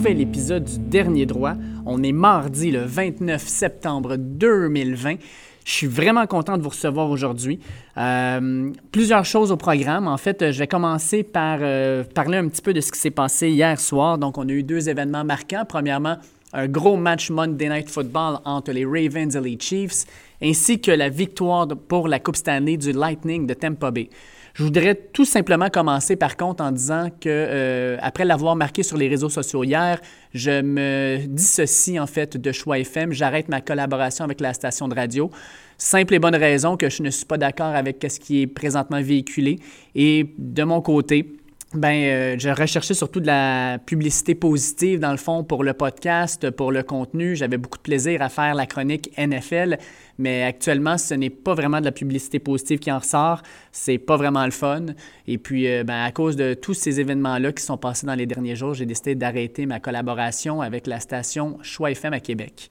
[0.00, 1.56] nouvel épisode du Dernier Droit.
[1.84, 5.16] On est mardi le 29 septembre 2020.
[5.62, 7.60] Je suis vraiment content de vous recevoir aujourd'hui.
[7.98, 10.08] Euh, plusieurs choses au programme.
[10.08, 13.10] En fait, je vais commencer par euh, parler un petit peu de ce qui s'est
[13.10, 14.16] passé hier soir.
[14.16, 15.66] Donc, on a eu deux événements marquants.
[15.68, 16.16] Premièrement,
[16.54, 20.06] un gros match Monday Night Football entre les Ravens et les Chiefs,
[20.42, 24.08] ainsi que la victoire pour la Coupe Stanley du Lightning de Tampa Bay.
[24.54, 28.96] Je voudrais tout simplement commencer par contre en disant que euh, après l'avoir marqué sur
[28.96, 30.00] les réseaux sociaux hier,
[30.34, 34.94] je me dissocie en fait de Choix FM, j'arrête ma collaboration avec la station de
[34.94, 35.30] radio.
[35.78, 39.00] Simple et bonne raison que je ne suis pas d'accord avec ce qui est présentement
[39.00, 39.58] véhiculé
[39.94, 41.39] et de mon côté,
[41.72, 46.50] ben, euh, je recherchais surtout de la publicité positive, dans le fond, pour le podcast,
[46.50, 47.36] pour le contenu.
[47.36, 49.78] J'avais beaucoup de plaisir à faire la chronique NFL,
[50.18, 53.42] mais actuellement, ce n'est pas vraiment de la publicité positive qui en ressort.
[53.70, 54.86] C'est pas vraiment le fun.
[55.28, 58.26] Et puis, euh, ben, à cause de tous ces événements-là qui sont passés dans les
[58.26, 62.68] derniers jours, j'ai décidé d'arrêter ma collaboration avec la station Choix FM à Québec.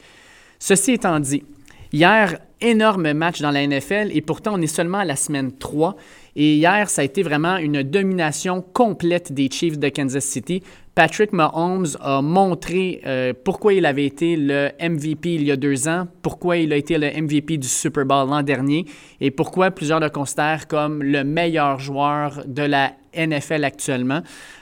[0.60, 1.46] Ceci étant dit,
[1.94, 5.96] hier, énorme match dans la NFL et pourtant, on est seulement à la semaine 3.
[6.36, 10.62] Et hier, ça a été vraiment une domination complète des Chiefs de Kansas City.
[10.96, 15.88] Patrick Mahomes a montré euh, pourquoi il avait été le MVP il y a deux
[15.88, 18.86] ans, pourquoi il a été le MVP du Super Bowl l'an dernier
[19.22, 24.22] et pourquoi plusieurs le considèrent comme le meilleur joueur de la NFL actuellement.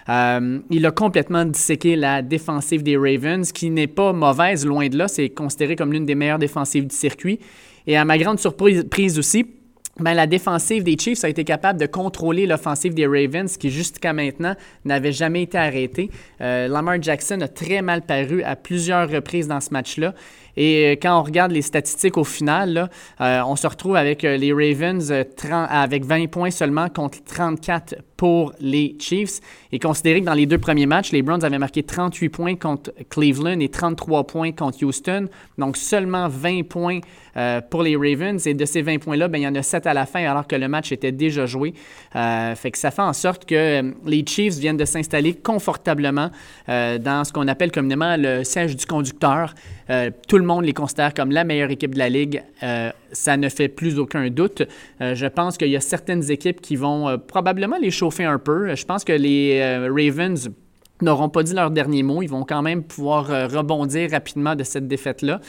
[0.10, 4.98] Euh, il a complètement disséqué la défensive des Ravens, qui n'est pas mauvaise, loin de
[4.98, 5.08] là.
[5.08, 7.40] C'est considéré comme l'une des meilleures défensives du circuit.
[7.88, 9.48] Et à ma grande surprise aussi,
[10.00, 14.14] ben, la défensive des Chiefs a été capable de contrôler l'offensive des Ravens, qui jusqu'à
[14.14, 14.54] maintenant
[14.86, 16.12] n'avait jamais été arrêtée.
[16.42, 20.14] Euh, Lamar Jackson a très mal paru à plusieurs reprises dans ce match-là.
[20.56, 22.92] Et euh, quand on regarde les statistiques au final,
[23.22, 25.12] euh, on se retrouve avec les Ravens
[25.50, 29.40] avec 20 points seulement contre 34 pour les Chiefs.
[29.72, 32.92] Et considéré que dans les deux premiers matchs, les Browns avaient marqué 38 points contre
[33.10, 35.28] Cleveland et 33 points contre Houston.
[35.58, 37.00] Donc seulement 20 points
[37.70, 38.48] pour les Ravens.
[38.48, 40.48] Et de ces 20 points-là, ben, il y en a 7 à la fin alors
[40.48, 41.74] que le match était déjà joué.
[42.14, 46.32] fait que ça fait en sorte que les Chiefs viennent de s'installer confortablement
[46.68, 49.54] dans ce qu'on appelle communément le siège du conducteur.
[50.28, 52.44] tout le monde les considère comme la meilleure équipe de la Ligue.
[52.64, 54.64] Euh, ça ne fait plus aucun doute.
[55.02, 59.04] Euh, je pense qu'il y a certaines équipes qui vont euh, probablement les Je pense
[59.04, 60.50] que les Ravens
[61.02, 62.22] n'auront pas dit leur dernier mot.
[62.22, 65.40] Ils vont quand même pouvoir rebondir rapidement de cette défaite-là.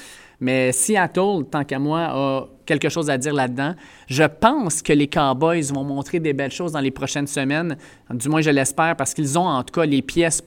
[0.40, 3.74] Mais Seattle, tant qu'à moi, a quelque chose à dire là-dedans.
[4.06, 7.76] Je pense que les Cowboys vont montrer des belles choses dans les prochaines semaines.
[8.10, 10.42] Du moins, je l'espère, parce qu'ils ont en tout cas les pièces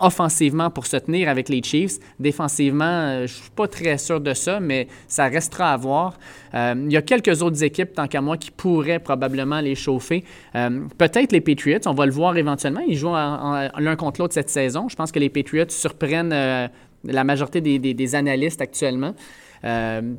[0.00, 1.98] offensivement pour se tenir avec les Chiefs.
[2.18, 6.18] Défensivement, euh, je ne suis pas très sûr de ça, mais ça restera à voir.
[6.54, 10.24] Euh, il y a quelques autres équipes, tant qu'à moi, qui pourraient probablement les chauffer.
[10.54, 12.80] Euh, peut-être les Patriots, on va le voir éventuellement.
[12.86, 14.88] Ils jouent l'un contre l'autre cette saison.
[14.88, 16.30] Je pense que les Patriots surprennent
[17.04, 19.14] la majorité des, analystes actuellement.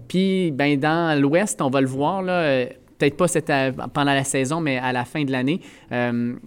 [0.08, 2.66] Puis, ben, dans l'Ouest, on va le voir, là,
[2.98, 3.28] peut-être pas
[3.90, 5.62] pendant la saison, mais à la fin de l'année,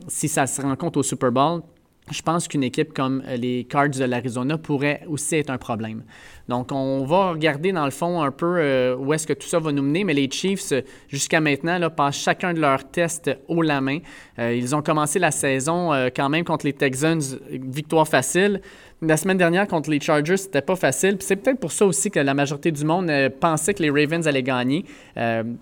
[0.09, 1.63] si ça se rencontre au Super Bowl,
[2.11, 6.03] je pense qu'une équipe comme euh, les Cards de l'Arizona pourrait aussi être un problème.
[6.49, 9.59] Donc, on va regarder dans le fond un peu euh, où est-ce que tout ça
[9.59, 13.63] va nous mener, mais les Chiefs, euh, jusqu'à maintenant, passent chacun de leurs tests haut
[13.63, 13.99] la main.
[14.39, 17.21] ils ont commencé la saison quand même contre les Texans,
[17.51, 18.61] victoire facile.
[19.03, 21.17] La semaine dernière contre les Chargers, c'était pas facile.
[21.21, 23.11] c'est peut-être pour ça aussi que la majorité du monde
[23.41, 24.85] pensait que les Ravens allaient gagner.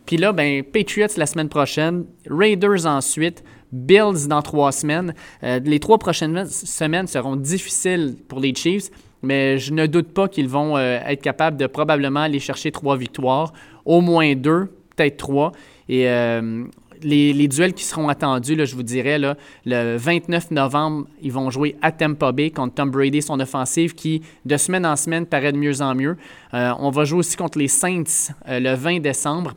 [0.07, 3.43] Puis là, ben, Patriots la semaine prochaine, Raiders ensuite,
[3.73, 5.15] Bills dans trois semaines.
[5.43, 8.91] Euh, les trois prochaines semaines seront difficiles pour les Chiefs,
[9.23, 12.97] mais je ne doute pas qu'ils vont euh, être capables de probablement aller chercher trois
[12.97, 13.53] victoires,
[13.85, 15.53] au moins deux, peut-être trois.
[15.89, 16.65] Et euh,
[17.03, 21.91] les, duels qui seront attendus, je vous dirais, le 29 novembre, ils vont jouer à
[21.91, 25.83] Tampa Bay contre Tom Brady, son offensive, qui, de semaine en semaine, paraît de mieux
[25.83, 26.17] en mieux.
[26.53, 29.55] on va jouer aussi contre les Saints le 20 décembre.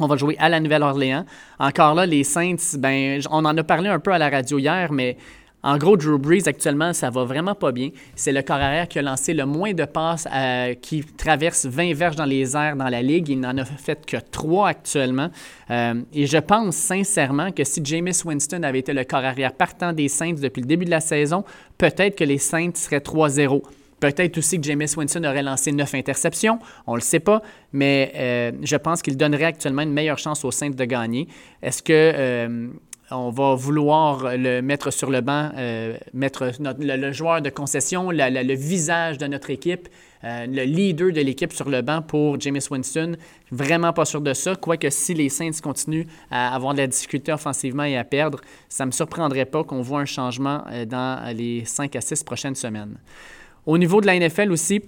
[0.00, 1.24] On va jouer à la Nouvelle-Orléans.
[1.58, 4.92] Encore là, les Saints, ben, on en a parlé un peu à la radio hier,
[4.92, 5.16] mais
[5.64, 7.90] en gros, Drew Brees, actuellement, ça va vraiment pas bien.
[8.14, 11.94] C'est le corps arrière qui a lancé le moins de passes, euh, qui traverse 20
[11.94, 13.28] verges dans les airs dans la Ligue.
[13.30, 15.30] Il n'en a fait que 3 actuellement.
[15.70, 19.92] Euh, et je pense sincèrement que si Jameis Winston avait été le corps arrière partant
[19.92, 21.42] des Saints depuis le début de la saison,
[21.76, 23.62] peut-être que les Saints seraient 3-0.
[24.00, 27.42] Peut-être aussi que James Winston aurait lancé neuf interceptions, on ne le sait pas,
[27.72, 31.26] mais euh, je pense qu'il donnerait actuellement une meilleure chance aux Saints de gagner.
[31.62, 32.68] Est-ce que euh,
[33.10, 38.54] on va vouloir le mettre sur le banc, euh, mettre le, joueur de concession, le
[38.54, 39.88] visage de notre équipe,
[40.22, 43.16] le leader de l'équipe sur le banc pour James Winston?
[43.50, 44.54] Vraiment pas sûr de ça.
[44.54, 48.84] Quoique si les Saints continuent à avoir de la difficulté offensivement et à perdre, ça
[48.84, 52.98] ne me surprendrait pas qu'on voit un changement dans les 5 à 6 prochaines semaines.
[53.68, 54.80] Au niveau de la NFL aussi,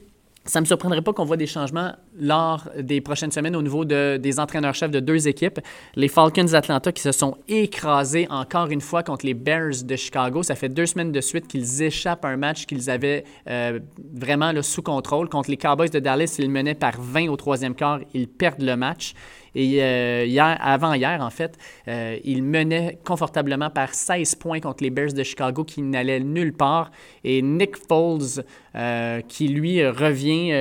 [0.46, 3.84] ça ne me surprendrait pas qu'on voit des changements lors des prochaines semaines au niveau
[3.84, 5.60] des entraîneurs-chefs de deux équipes.
[5.96, 10.42] Les Falcons d'Atlanta qui se sont écrasés encore une fois contre les Bears de Chicago.
[10.42, 13.80] Ça fait deux semaines de suite qu'ils échappent à un match qu'ils avaient euh,
[14.14, 15.28] vraiment sous contrôle.
[15.28, 18.00] Contre les Cowboys de Dallas, ils menaient par 20 au troisième quart.
[18.14, 19.12] Ils perdent le match.
[19.54, 21.56] Et euh, hier, avant-hier, en fait,
[21.88, 26.52] euh, il menait confortablement par 16 points contre les Bears de Chicago qui n'allaient nulle
[26.52, 26.90] part.
[27.24, 28.44] Et Nick Foles,
[28.74, 30.52] euh, qui lui revient,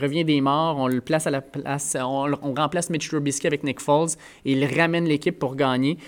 [0.00, 3.80] revient des morts, on le place à la place, on, remplace Mitch Trubisky avec Nick
[3.80, 4.10] Foles
[4.44, 5.98] et il ramène l'équipe pour gagner.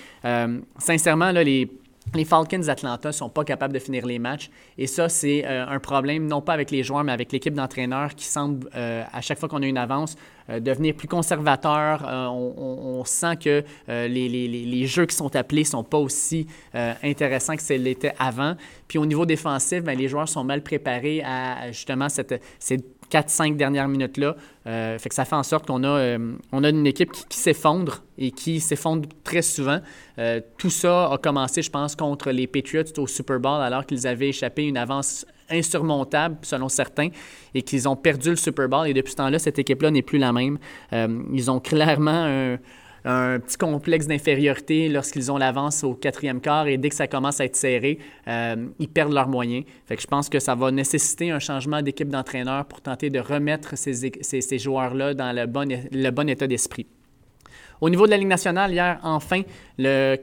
[0.79, 1.69] sincèrement, là, les
[2.15, 4.51] les Falcons d'Atlanta sont pas capables de finir les matchs.
[4.79, 8.15] Et ça, c'est euh, un problème, non pas avec les joueurs, mais avec l'équipe d'entraîneurs
[8.15, 10.17] qui semble, euh, à chaque fois qu'on a une avance,
[10.51, 12.03] euh, devenir plus conservateur.
[12.05, 17.63] On, sent que les, les, les, jeux qui sont appelés sont pas aussi intéressants que
[17.63, 18.55] ce l'était avant.
[18.89, 23.57] Puis au niveau défensif, bien, les joueurs sont mal préparés à justement cette, cette 4-5
[23.57, 24.37] dernières minutes-là.
[24.67, 28.03] Euh, fait que ça fait en sorte qu'on a, euh, a une équipe qui, s'effondre
[28.19, 29.81] et qui s'effondre très souvent.
[30.19, 34.07] Euh, tout ça a commencé, je pense, contre les Patriots au Super Bowl alors qu'ils
[34.07, 37.09] avaient échappé une avance insurmontable, selon certains,
[37.55, 38.89] et qu'ils ont perdu le Super Bowl.
[38.89, 40.59] Et depuis ce temps-là, cette équipe-là n'est plus la même.
[40.91, 42.59] ils ont clairement un
[43.05, 47.41] un petit complexe d'infériorité lorsqu'ils ont l'avance au quatrième quart et dès que ça commence
[47.41, 47.99] à être serré,
[48.29, 49.65] euh, ils perdent leurs moyens.
[49.91, 54.59] Je pense que ça va nécessiter un changement d'équipe d'entraîneur pour tenter de remettre ces,
[54.59, 56.87] joueurs-là dans le bon, le bon état d'esprit.
[57.81, 59.43] Au niveau de la Ligue nationale, hier, enfin,
[59.79, 60.17] le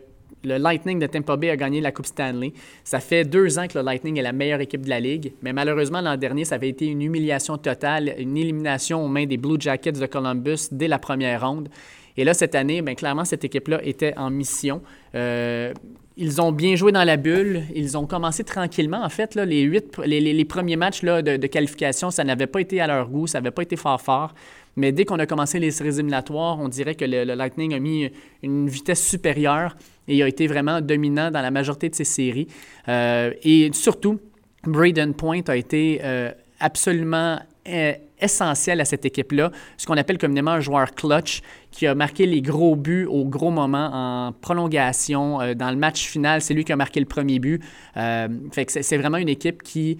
[0.43, 2.53] le Lightning de Tampa Bay a gagné la Coupe Stanley.
[2.83, 5.53] Ça fait deux ans que le Lightning est la meilleure équipe de la Ligue, mais
[5.53, 9.57] malheureusement, l'an dernier, ça avait été une humiliation totale, une élimination aux mains des Blue
[9.59, 11.69] Jackets de Columbus dès la première ronde.
[12.17, 14.81] Et là, cette année, bien, clairement, cette équipe-là était en mission.
[15.15, 15.73] Euh,
[16.17, 17.63] ils ont bien joué dans la bulle.
[17.73, 19.03] Ils ont commencé tranquillement.
[19.03, 22.81] En fait, là, les, huit, les, premiers matchs là, de, qualification, ça n'avait pas été
[22.81, 24.33] à leur goût, ça n'avait pas été fort.
[24.75, 28.09] Mais dès qu'on a commencé les séries éliminatoires, on dirait que le, Lightning a mis
[28.41, 29.75] une vitesse supérieure
[30.07, 32.47] et a été vraiment dominant dans la majorité de ses séries.
[32.87, 34.19] Euh, et surtout,
[34.63, 40.59] Braden Point a été euh, absolument essentiel à cette équipe-là, ce qu'on appelle communément un
[40.59, 41.41] joueur clutch
[41.71, 45.41] qui a marqué les gros buts au gros moment en prolongation.
[45.41, 47.61] Euh, dans le match final, c'est lui qui a marqué le premier but.
[47.97, 48.27] Euh,
[48.67, 49.97] c'est vraiment une équipe qui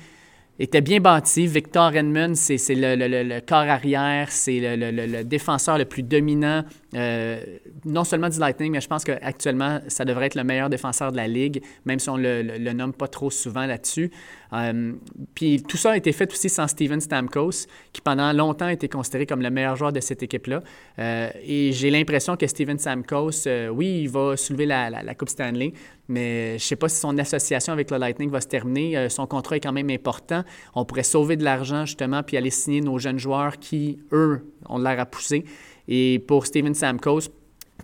[0.59, 1.47] était bien bâti.
[1.47, 6.63] Victor Edmund, c'est le, corps arrière, c'est le, défenseur le plus dominant,
[6.93, 7.41] euh,
[7.85, 11.17] non seulement du Lightning, mais je pense qu'actuellement, ça devrait être le meilleur défenseur de
[11.17, 14.11] la Ligue, même si on le, le nomme pas trop souvent là-dessus.
[14.53, 14.93] Euh,
[15.33, 18.89] puis tout ça a été fait aussi sans Steven Stamkos, qui pendant longtemps a été
[18.89, 20.61] considéré comme le meilleur joueur de cette équipe-là.
[20.99, 25.73] Euh, et j'ai l'impression que Steven Stamkos, oui, il va soulever la, la Coupe Stanley,
[26.09, 29.07] mais je ne sais pas si son association avec le Lightning va se terminer.
[29.09, 30.43] son contrat est quand même important.
[30.75, 34.77] On pourrait sauver de l'argent, justement, puis aller signer nos jeunes joueurs qui, eux, ont
[34.77, 35.45] l'air à pousser.
[35.93, 37.29] Et pour Steven Samkos,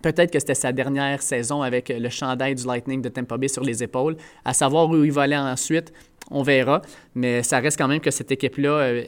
[0.01, 3.63] Peut-être que c'était sa dernière saison avec le chandail du Lightning de Tampa Bay sur
[3.63, 4.15] les épaules.
[4.45, 5.91] À savoir où il va aller ensuite,
[6.29, 6.83] on verra.
[7.15, 9.03] Mais ça reste quand même que cette équipe-là euh,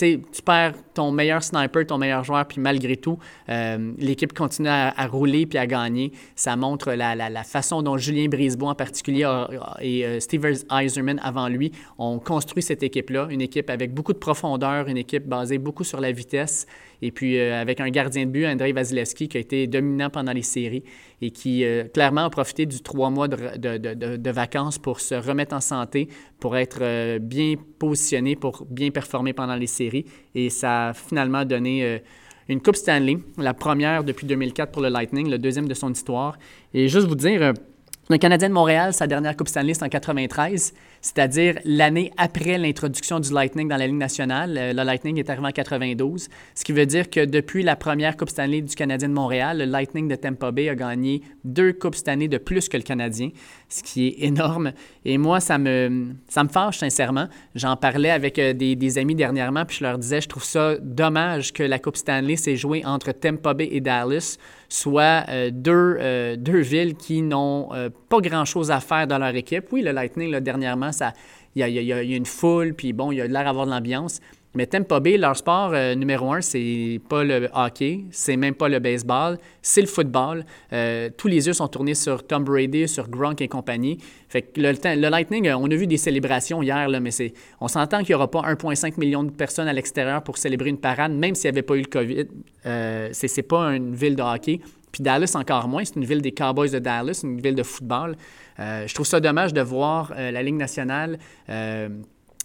[0.00, 5.06] tu perds ton meilleur sniper, ton meilleur joueur, puis malgré tout, euh, l'équipe continue à,
[5.06, 6.12] rouler puis à gagner.
[6.34, 9.28] Ça montre la, façon dont Julien Brisebois en particulier
[9.80, 13.26] et euh, Steve Eiserman avant lui ont construit cette équipe-là.
[13.30, 16.66] Une équipe avec beaucoup de profondeur, une équipe basée beaucoup sur la vitesse.
[17.02, 20.32] Et puis euh, avec un gardien de but, Andrei Vasilevski, qui a été dominant pendant
[20.32, 20.84] les séries
[21.22, 25.60] et qui euh, clairement a profité du trois mois de, vacances pour se remettre en
[25.60, 30.04] santé, pour être euh, bien positionné, pour bien performer pendant les séries.
[30.34, 32.00] Et ça a finalement donné
[32.48, 36.38] une Coupe Stanley, la première depuis 2004 pour le Lightning, le deuxième de son histoire.
[36.74, 37.52] Et juste vous dire,
[38.10, 43.20] le Canadien de Montréal, sa dernière Coupe Stanley, c'est en 93 c'est-à-dire l'année après l'introduction
[43.20, 44.56] du Lightning dans la Ligue nationale.
[44.58, 48.16] Euh, le Lightning est arrivé en 92, ce qui veut dire que depuis la première
[48.16, 51.94] Coupe Stanley du Canadien de Montréal, le Lightning de Tampa Bay a gagné deux Coupes
[51.94, 53.30] Stanley de plus que le Canadien,
[53.68, 54.72] ce qui est énorme.
[55.04, 57.28] Et moi, ça me, ça me fâche sincèrement.
[57.54, 61.52] J'en parlais avec euh, des, amis dernièrement, puis je leur disais, je trouve ça dommage
[61.52, 64.36] que la Coupe Stanley s'est jouée entre Tampa Bay et Dallas,
[64.68, 67.70] soit euh, deux, deux villes qui n'ont
[68.08, 69.66] pas grand-chose à faire dans leur équipe.
[69.72, 70.89] Oui, le Lightning, là, dernièrement,
[71.54, 74.20] il y a, une foule, puis bon, il y a l'air d'avoir de l'ambiance.
[74.54, 78.68] Mais Tampa Bay, leur sport euh, numéro un, c'est pas le hockey, c'est même pas
[78.68, 80.44] le baseball, c'est le football.
[80.72, 83.98] Euh, tous les yeux sont tournés sur Tom Brady, sur Gronk et compagnie.
[84.28, 87.32] Fait que le, le Lightning, euh, on a vu des célébrations hier, là, mais c'est,
[87.60, 90.80] on s'entend qu'il n'y aura pas 1,5 million de personnes à l'extérieur pour célébrer une
[90.80, 92.26] parade, même s'il n'y avait pas eu le COVID.
[92.66, 94.60] Euh, c'est, c'est pas une ville de hockey.
[94.90, 98.16] Puis Dallas encore moins, c'est une ville des Cowboys de Dallas, une ville de football.
[98.60, 101.18] Je trouve ça dommage de voir la Ligue nationale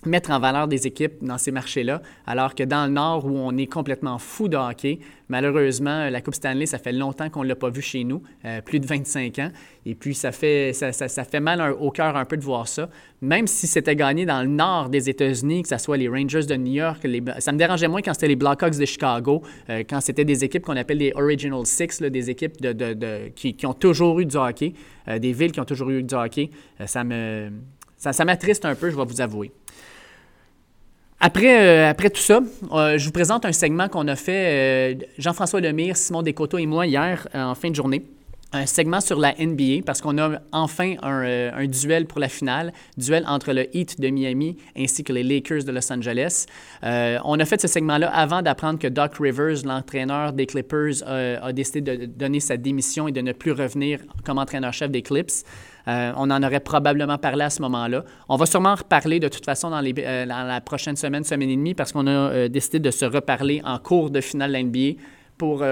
[0.05, 3.55] mettre en valeur des équipes dans ces marchés-là, alors que dans le Nord, où on
[3.57, 7.55] est complètement fou de hockey, malheureusement, la Coupe Stanley, ça fait longtemps qu'on ne l'a
[7.55, 9.51] pas vu chez nous, euh, plus de 25 ans,
[9.85, 12.89] et puis ça fait, ça, ça, fait mal au cœur un peu de voir ça.
[13.21, 16.55] Même si c'était gagné dans le Nord des États-Unis, que ce soit les Rangers de
[16.55, 17.07] New York,
[17.39, 20.63] ça me dérangeait moins quand c'était les Blackhawks de Chicago, euh, quand c'était des équipes
[20.63, 24.37] qu'on appelle les Original Six, des équipes de, de, qui, qui, ont toujours eu du
[24.37, 24.73] hockey,
[25.07, 26.49] euh, des villes qui ont toujours eu du hockey,
[26.85, 27.03] ça.
[27.97, 29.51] Ça, ça m'attriste un peu, je vais vous avouer.
[31.19, 32.41] Après, euh, après tout ça,
[32.71, 36.65] euh, je vous présente un segment qu'on a fait, euh, Jean-François Lemire, Simon Descoteaux et
[36.65, 38.03] moi, hier, en fin de journée.
[38.51, 42.71] Un segment sur la NBA, parce qu'on a enfin un, un, duel pour la finale,
[42.97, 46.45] duel entre le Heat de Miami ainsi que les Lakers de Los Angeles.
[46.81, 51.81] on a fait ce segment-là avant d'apprendre que Doc Rivers, l'entraîneur des Clippers, a décidé
[51.81, 55.43] de donner sa démission et de ne plus revenir comme entraîneur-chef des Clips.
[55.87, 58.03] Euh, on en aurait probablement parlé à ce moment-là.
[58.29, 61.55] On va sûrement en reparler de toute façon dans, euh, la prochaine semaine, semaine et
[61.55, 65.01] demie, parce qu'on a euh, décidé de se reparler en cours de finale de l'NBA
[65.37, 65.65] pour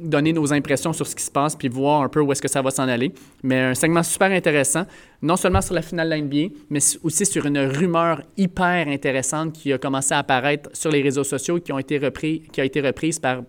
[0.00, 2.48] donner nos impressions sur ce qui se passe puis voir un peu où est-ce que
[2.48, 3.10] ça va s'en aller.
[3.42, 4.82] Mais un segment super intéressant,
[5.22, 9.72] non seulement sur la finale de l'NBA, mais aussi sur une rumeur hyper intéressante qui
[9.72, 12.82] a commencé à apparaître sur les réseaux sociaux qui, ont été repris, qui a été
[12.82, 13.44] reprise par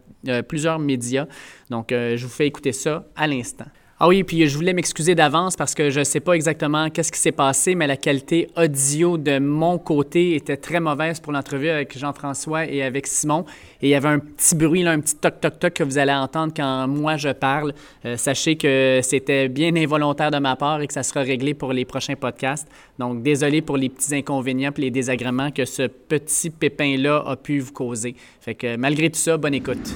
[0.47, 1.25] plusieurs médias.
[1.69, 3.65] Donc, je vous fais écouter ça à l'instant.
[4.01, 7.11] Ah oui, puis je voulais m'excuser d'avance parce que je ne sais pas exactement qu'est-ce
[7.11, 11.67] qui s'est passé, mais la qualité audio de mon côté était très mauvaise pour l'entrevue
[11.67, 13.43] avec Jean-François et avec Simon.
[13.81, 16.53] Et il y avait un petit bruit, là, un petit toc-toc-toc que vous allez entendre
[16.55, 17.73] quand moi je parle.
[18.05, 21.73] Euh, sachez que c'était bien involontaire de ma part et que ça sera réglé pour
[21.73, 22.69] les prochains podcasts.
[22.99, 27.59] Donc, désolé pour les petits inconvénients et les désagréments que ce petit pépin-là a pu
[27.59, 28.15] vous causer.
[28.39, 29.93] Fait que malgré tout ça, bonne écoute.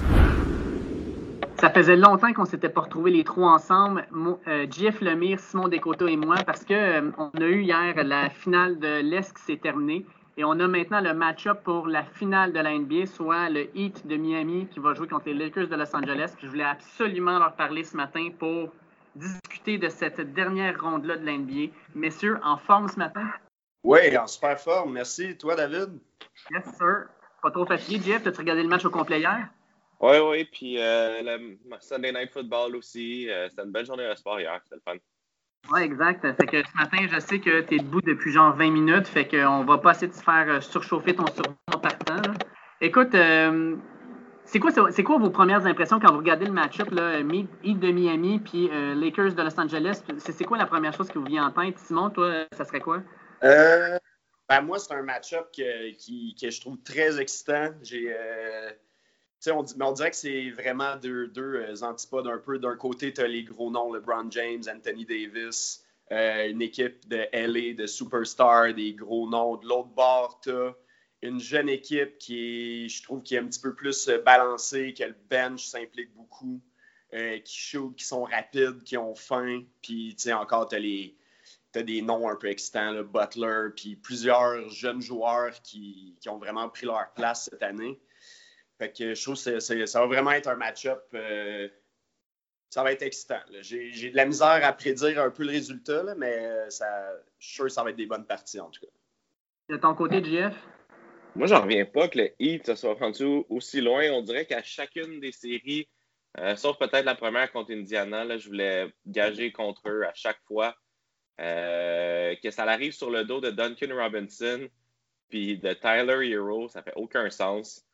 [1.64, 4.06] Ça faisait longtemps qu'on s'était pas retrouvés les trois ensemble,
[4.50, 8.30] euh, Jeff Lemire, Simon Descoteaux et moi, parce que euh, on a eu hier la
[8.30, 10.06] finale de l'Est qui s'est terminée.
[10.36, 14.06] Et on a maintenant le match-up pour la finale de la NBA, soit le Heat
[14.06, 16.34] de Miami qui va jouer contre les Lakers de Los Angeles.
[16.42, 18.68] je voulais absolument leur parler ce matin pour
[19.16, 21.72] discuter de cette dernière ronde-là de la NBA.
[21.96, 23.30] Messieurs, en forme ce matin?
[23.86, 24.92] Oui, en super forme.
[24.92, 25.38] Merci.
[25.38, 25.98] Toi, David?
[26.52, 27.06] Yes, sir.
[27.42, 28.28] Pas trop fatigué, Jeff?
[28.28, 29.48] As-tu regardé le match au complet hier?
[30.00, 33.30] Oui, oui, puis euh, le Sunday Night Football aussi.
[33.30, 34.98] Euh, c'était une belle journée de sport hier, c'était le fun.
[35.72, 36.22] Oui, exact.
[36.36, 39.26] Fait que ce matin, je sais que tu es debout depuis genre 20 minutes, fait
[39.26, 42.22] qu'on va pas essayer de se faire euh, surchauffer ton surnom partant.
[42.82, 43.16] Écoute,
[44.44, 46.90] c'est quoi, c'est quoi vos premières impressions quand vous regardez le match-up,
[47.64, 50.04] Heat de Miami puis Lakers de Los Angeles?
[50.18, 51.80] C'est quoi la première chose qui vous vient en tête?
[51.80, 53.00] Simon, toi, ça serait quoi?
[53.42, 55.92] Ben moi, c'est un match-up que,
[56.38, 57.70] que, je trouve très excitant.
[57.84, 58.14] J'ai
[59.52, 62.60] on, on, dirait que c'est vraiment deux, deux euh, antipodes un peu.
[62.60, 67.28] D'un côté, tu as les gros noms, LeBron James, Anthony Davis, euh, une équipe de
[67.34, 69.58] LA, de superstars, des gros noms.
[69.58, 70.74] De l'autre bord, tu as
[71.22, 75.04] une jeune équipe qui je trouve, qui est un petit peu plus euh, balancée, que
[75.04, 76.62] le bench s'implique beaucoup,
[77.46, 79.64] qui sont rapides, qui ont faim.
[79.84, 80.76] Puis, tu sais, encore, tu
[81.76, 86.88] as des noms un peu excitants, Butler, puis plusieurs jeunes joueurs qui, ont vraiment pris
[86.88, 88.00] leur place cette année.
[88.84, 91.06] Fait que je trouve que ça va vraiment être un match-up.
[91.14, 91.70] Euh,
[92.70, 93.40] ça va être excitant.
[93.62, 96.86] J'ai de la misère à prédire un peu le résultat, mais euh, ça,
[97.40, 98.92] je suis sûr que ça va être des bonnes parties en tout cas.
[99.70, 100.54] De ton côté, JF?
[101.36, 104.12] Moi, j'en reviens pas que le Heat se soit rendu aussi loin.
[104.12, 105.88] On dirait qu'à chacune des séries,
[106.40, 110.76] euh, sauf peut-être la première contre Indiana, je voulais gager contre eux à chaque fois.
[111.38, 114.68] que ça arrive sur le dos de Duncan Robinson
[115.30, 117.86] puis de Tyler Hero, ça fait aucun sens.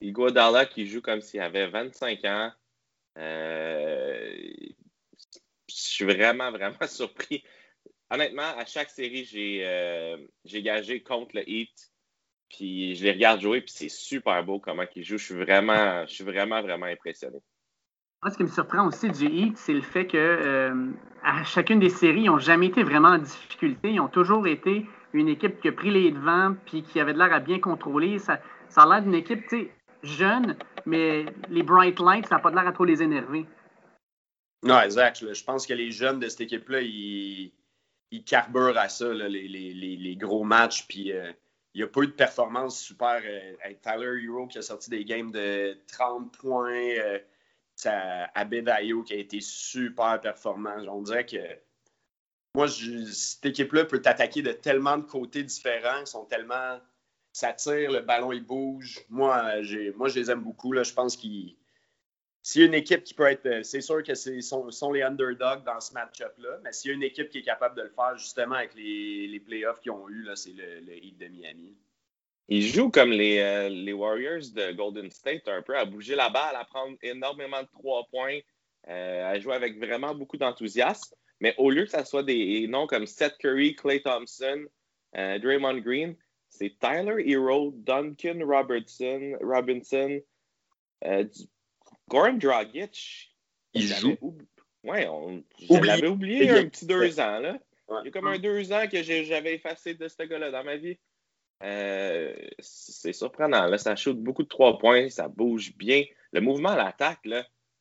[0.00, 2.52] Iguodala qui joue comme s'il avait 25 ans.
[3.18, 4.34] Euh,
[5.68, 7.44] je suis vraiment, vraiment surpris.
[8.10, 11.90] Honnêtement, à chaque série, j'ai euh, gagé contre le Heat.
[12.50, 15.18] Puis je les regarde jouer, puis c'est super beau comment ils jouent.
[15.18, 17.38] Je suis vraiment, je suis vraiment, vraiment impressionné.
[18.22, 21.80] Moi, ce qui me surprend aussi du Heat, c'est le fait que euh, à chacune
[21.80, 23.90] des séries, ils n'ont jamais été vraiment en difficulté.
[23.90, 27.18] Ils ont toujours été une équipe qui a pris les devants puis qui avait de
[27.18, 28.18] l'air à bien contrôler.
[28.18, 29.70] Ça, ça a l'air d'une équipe, tu sais,
[30.04, 30.56] jeunes,
[30.86, 33.46] mais les bright lights, ça n'a pas l'air à trop les énerver.
[34.62, 35.32] Non, exact.
[35.32, 37.52] Je pense que les jeunes de cette équipe-là, ils,
[38.24, 41.32] carburent à ça, les, gros matchs, puis euh,
[41.74, 43.20] il n'y a pas eu de performance super.
[43.62, 46.94] avec Tyler Hero qui a sorti des games de 30 points.
[47.84, 50.76] à Abedayo qui a été super performant.
[50.88, 51.38] On dirait que
[52.54, 56.00] moi, cette équipe-là peut t'attaquer de tellement de côtés différents.
[56.00, 56.78] Ils sont tellement.
[57.34, 59.00] Ça tire, le ballon, il bouge.
[59.10, 59.60] Moi,
[59.96, 60.70] moi je les aime beaucoup.
[60.70, 60.84] Là.
[60.84, 61.56] Je pense qu'ils.
[62.42, 63.64] S'il y a une équipe qui peut être.
[63.64, 67.02] C'est sûr que ce sont, les underdogs dans ce match-up-là, mais s'il y a une
[67.02, 70.28] équipe qui est capable de le faire justement avec les, les playoffs qu'ils ont eu,
[70.36, 71.76] c'est le, Heat de Miami.
[72.46, 76.28] Ils jouent comme les, euh, les, Warriors de Golden State, un peu à bouger la
[76.28, 78.38] balle, à prendre énormément de trois points,
[78.86, 81.16] euh, à jouer avec vraiment beaucoup d'enthousiasme.
[81.40, 84.66] Mais au lieu que ça soit des noms comme Seth Curry, Clay Thompson,
[85.16, 86.14] euh, Draymond Green,
[86.56, 90.20] c'est Tyler Hero, Duncan Robertson, Robinson,
[91.04, 91.24] euh,
[92.08, 93.34] Goran Dragic.
[93.72, 94.16] Il joue.
[94.84, 95.42] Ouais, on...
[95.58, 97.40] je l'avais oublié un petit deux ans.
[97.40, 97.58] Là.
[98.02, 100.76] Il y a comme un deux ans que j'avais effacé de ce gars-là dans ma
[100.76, 100.98] vie.
[101.62, 103.66] Euh, c'est surprenant.
[103.66, 103.78] Là.
[103.78, 106.04] Ça shoot beaucoup de trois points, ça bouge bien.
[106.32, 107.26] Le mouvement à l'attaque,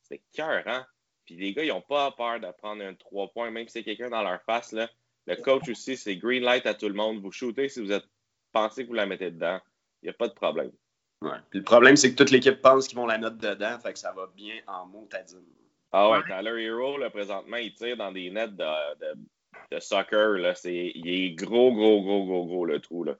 [0.01, 0.63] c'est cœur.
[0.65, 0.85] Hein?
[1.25, 3.83] Puis les gars, ils n'ont pas peur de prendre un 3 points, même si c'est
[3.83, 4.71] quelqu'un dans leur face.
[4.71, 4.89] Là.
[5.25, 7.21] Le coach aussi, c'est green light à tout le monde.
[7.21, 8.05] Vous shootez si vous êtes
[8.53, 9.59] pensez que vous la mettez dedans.
[10.01, 10.71] Il n'y a pas de problème.
[11.21, 11.37] Ouais.
[11.49, 13.99] Puis le problème, c'est que toute l'équipe pense qu'ils vont la mettre dedans, fait que
[13.99, 15.39] ça va bien en dire.
[15.91, 18.63] Ah ouais, Tyler Hero, là, présentement, il tire dans des nets de,
[18.99, 19.19] de,
[19.71, 20.37] de soccer.
[20.37, 20.55] Là.
[20.55, 23.03] C'est, il est gros, gros, gros, gros, gros, le trou.
[23.03, 23.13] Là.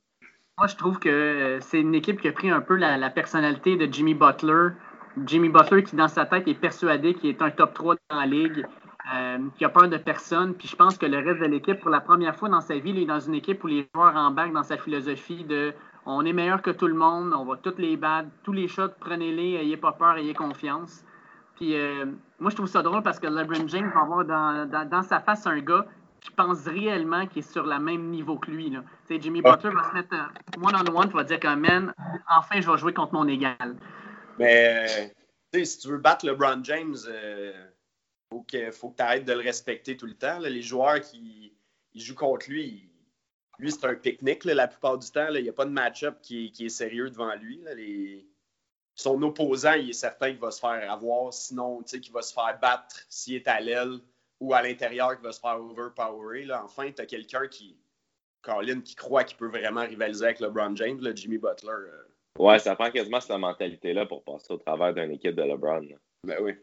[0.58, 3.78] Moi, je trouve que c'est une équipe qui a pris un peu la, la personnalité
[3.78, 4.70] de Jimmy Butler
[5.26, 8.26] Jimmy Butler qui, dans sa tête, est persuadé qu'il est un top 3 dans la
[8.26, 8.66] ligue,
[9.14, 10.54] euh, qui a peur de personne.
[10.54, 12.92] Puis je pense que le reste de l'équipe, pour la première fois dans sa vie,
[12.92, 15.74] il est dans une équipe où les joueurs embarquent dans sa philosophie de
[16.06, 18.90] on est meilleur que tout le monde, on va toutes les battre, tous les shots,
[19.00, 21.04] prenez-les, ayez pas peur, ayez confiance.
[21.56, 22.06] Puis euh,
[22.40, 25.60] moi, je trouve ça drôle parce que LeBron James va avoir dans, sa face un
[25.60, 25.86] gars
[26.20, 28.70] qui pense réellement qu'il est sur le même niveau que lui.
[28.70, 28.84] Là.
[29.10, 30.16] Jimmy Butler va se mettre
[30.62, 31.94] one-on-one, va dire que, man,
[32.30, 33.76] enfin, je vais jouer contre mon égal.
[34.40, 35.14] Mais,
[35.54, 37.52] si tu veux battre LeBron James, euh,
[38.34, 40.40] faut que, faut que tu arrêtes de le respecter tout le temps.
[40.40, 41.54] Les joueurs qui
[41.94, 42.90] jouent contre lui,
[43.60, 45.28] lui, c'est un pique-nique la plupart du temps.
[45.34, 48.28] Il n'y a pas de match-up qui, est sérieux devant lui.
[48.96, 52.58] Son opposant, il est certain qu'il va se faire avoir, sinon qu'il va se faire
[52.60, 54.00] battre s'il est à l'aile
[54.40, 56.46] ou à l'intérieur, qu'il va se faire overpowerer.
[56.46, 56.64] Là.
[56.64, 57.78] Enfin, tu as quelqu'un qui,
[58.42, 61.70] Colin, qui croit qu'il peut vraiment rivaliser avec LeBron James, Jimmy Butler.
[61.72, 62.04] Euh,
[62.40, 65.88] Ouais, ça prend quasiment cette mentalité-là pour passer au travers d'une équipe de LeBron.
[66.24, 66.54] Ben oui.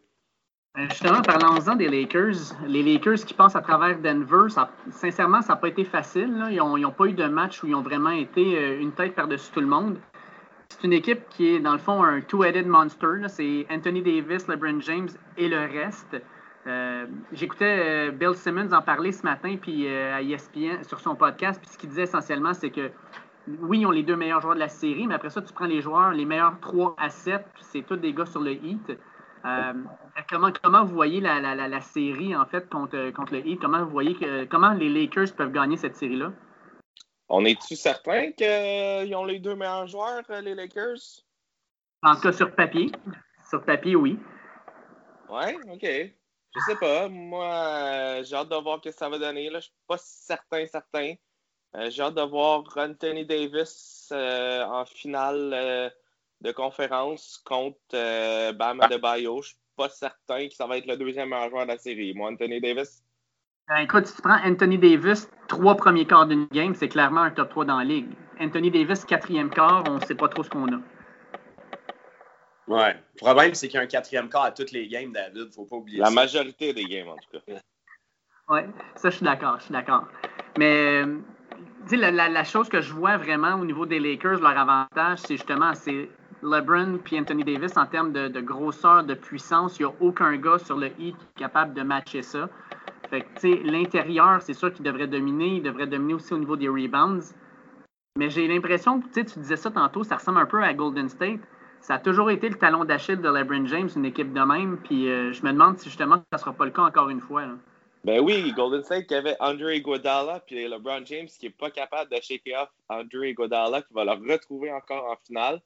[0.78, 2.54] Euh, justement, parlons-en des Lakers.
[2.64, 4.46] Les Lakers qui passent à travers Denver,
[4.90, 6.46] sincèrement, ça n'a pas été facile.
[6.50, 9.50] Ils n'ont pas eu de match où ils ont vraiment été euh, une tête par-dessus
[9.52, 9.98] tout le monde.
[10.68, 13.26] C'est une équipe qui est, dans le fond, un two-headed monster.
[13.26, 16.22] C'est Anthony Davis, LeBron James et le reste.
[16.68, 21.60] Euh, j'écoutais Bill Simmons en parler ce matin puis à ESPN sur son podcast.
[21.60, 22.92] Puis ce qu'il disait essentiellement, c'est que
[23.60, 25.66] oui, ils ont les deux meilleurs joueurs de la série, mais après ça, tu prends
[25.66, 28.96] les joueurs, les meilleurs 3 à 7, c'est tous des gars sur le Heat.
[29.44, 29.72] Euh,
[30.28, 33.60] comment, comment vous voyez la, la, la, série, en fait, contre, contre le Heat?
[33.60, 36.32] Comment vous voyez que comment les Lakers peuvent gagner cette série-là?
[37.28, 41.24] On est-tu certain qu'ils ont les deux meilleurs joueurs, euh, les Lakers?
[42.02, 42.90] En tout cas, sur papier.
[43.48, 44.18] Sur papier, oui.
[45.28, 45.82] Ouais, OK.
[45.82, 47.08] Je sais pas.
[47.08, 49.48] Moi, euh, j'ai hâte de voir ce que ça va donner.
[49.48, 49.60] Là.
[49.60, 51.14] Je suis pas certain, certain.
[51.76, 55.90] Euh, j'ai hâte de voir Anthony Davis euh, en finale euh,
[56.40, 59.42] de conférence contre Bam Adebayo.
[59.42, 61.78] Je ne suis pas certain que ça va être le deuxième meilleur joueur de la
[61.78, 62.14] série.
[62.14, 63.02] Moi, Anthony Davis?
[63.68, 67.30] Ben, écoute, si tu prends Anthony Davis, trois premiers quarts d'une game, c'est clairement un
[67.30, 68.08] top 3 dans la ligue.
[68.40, 70.80] Anthony Davis, quatrième quart, on ne sait pas trop ce qu'on a.
[72.66, 72.94] Ouais.
[72.94, 75.36] Le problème, c'est qu'il y a un quatrième quart à toutes les games, David.
[75.36, 76.10] Il ne faut pas oublier La ça.
[76.12, 77.54] Majorité des games, en tout cas.
[78.52, 78.62] Oui,
[78.96, 79.58] ça, je suis d'accord.
[79.60, 80.08] Je suis d'accord.
[80.58, 81.04] Mais
[81.92, 85.72] la, la, chose que je vois vraiment au niveau des Lakers, leur avantage, c'est justement
[85.74, 86.08] c'est
[86.42, 89.78] LeBron puis Anthony Davis en termes de, grosseur, de puissance.
[89.78, 92.48] Il n'y a aucun gars sur le Heat capable de matcher ça.
[93.08, 93.24] Fait
[93.64, 95.56] l'intérieur, c'est sûr qu'il devrait dominer.
[95.56, 97.34] Il devrait dominer aussi au niveau des rebounds.
[98.16, 101.40] Mais j'ai l'impression que tu disais ça tantôt, ça ressemble un peu à Golden State.
[101.80, 104.78] Ça a toujours été le talon d'Achille de LeBron James, une équipe de même.
[104.78, 107.20] Puis euh, je me demande si justement ça ne sera pas le cas encore une
[107.20, 107.44] fois.
[108.04, 112.10] Ben oui, Golden State qui avait Andre Iguodala puis LeBron James qui n'est pas capable
[112.10, 115.60] de shaker off Andre Iguodala qui va le retrouver encore en finale.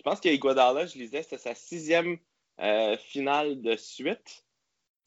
[0.00, 2.16] Je pense qu'Iguodala, je lisais, c'est sa sixième
[2.58, 4.46] euh, finale de suite.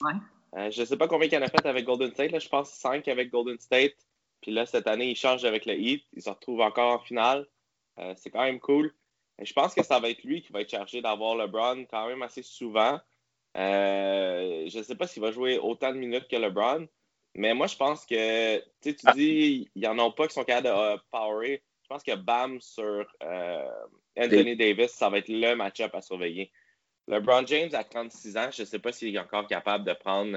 [0.01, 0.13] Ouais.
[0.55, 2.31] Euh, je ne sais pas combien il en a fait avec Golden State.
[2.31, 3.95] Là, je pense cinq avec Golden State.
[4.41, 6.05] Puis là, cette année, il change avec le Heat.
[6.13, 7.47] Il se retrouve encore en finale.
[7.97, 8.93] Euh, c'est quand même cool.
[9.41, 12.21] je pense que ça va être lui qui va être chargé d'avoir LeBron quand même
[12.21, 12.99] assez souvent.
[13.57, 16.87] Euh, je ne sais pas s'il va jouer autant de minutes que LeBron,
[17.33, 20.67] mais moi, je pense que tu dis, il n'y en a pas qui sont capables
[20.67, 23.05] de euh, powerer je pense que Bam sur
[24.17, 26.51] Anthony Davis, ça va être le match-up à surveiller.
[27.07, 30.31] LeBron James, à 36 ans, je ne sais pas s'il est encore capable de prendre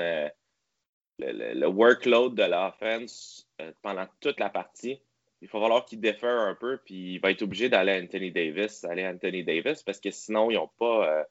[1.19, 3.49] le, workload de l'offense
[3.83, 5.01] pendant toute la partie
[5.43, 8.31] il va falloir qu'il défère un peu, puis il va être obligé d'aller à Anthony
[8.31, 11.27] Davis, aller à Anthony Davis, parce que sinon, ils n'ont pas,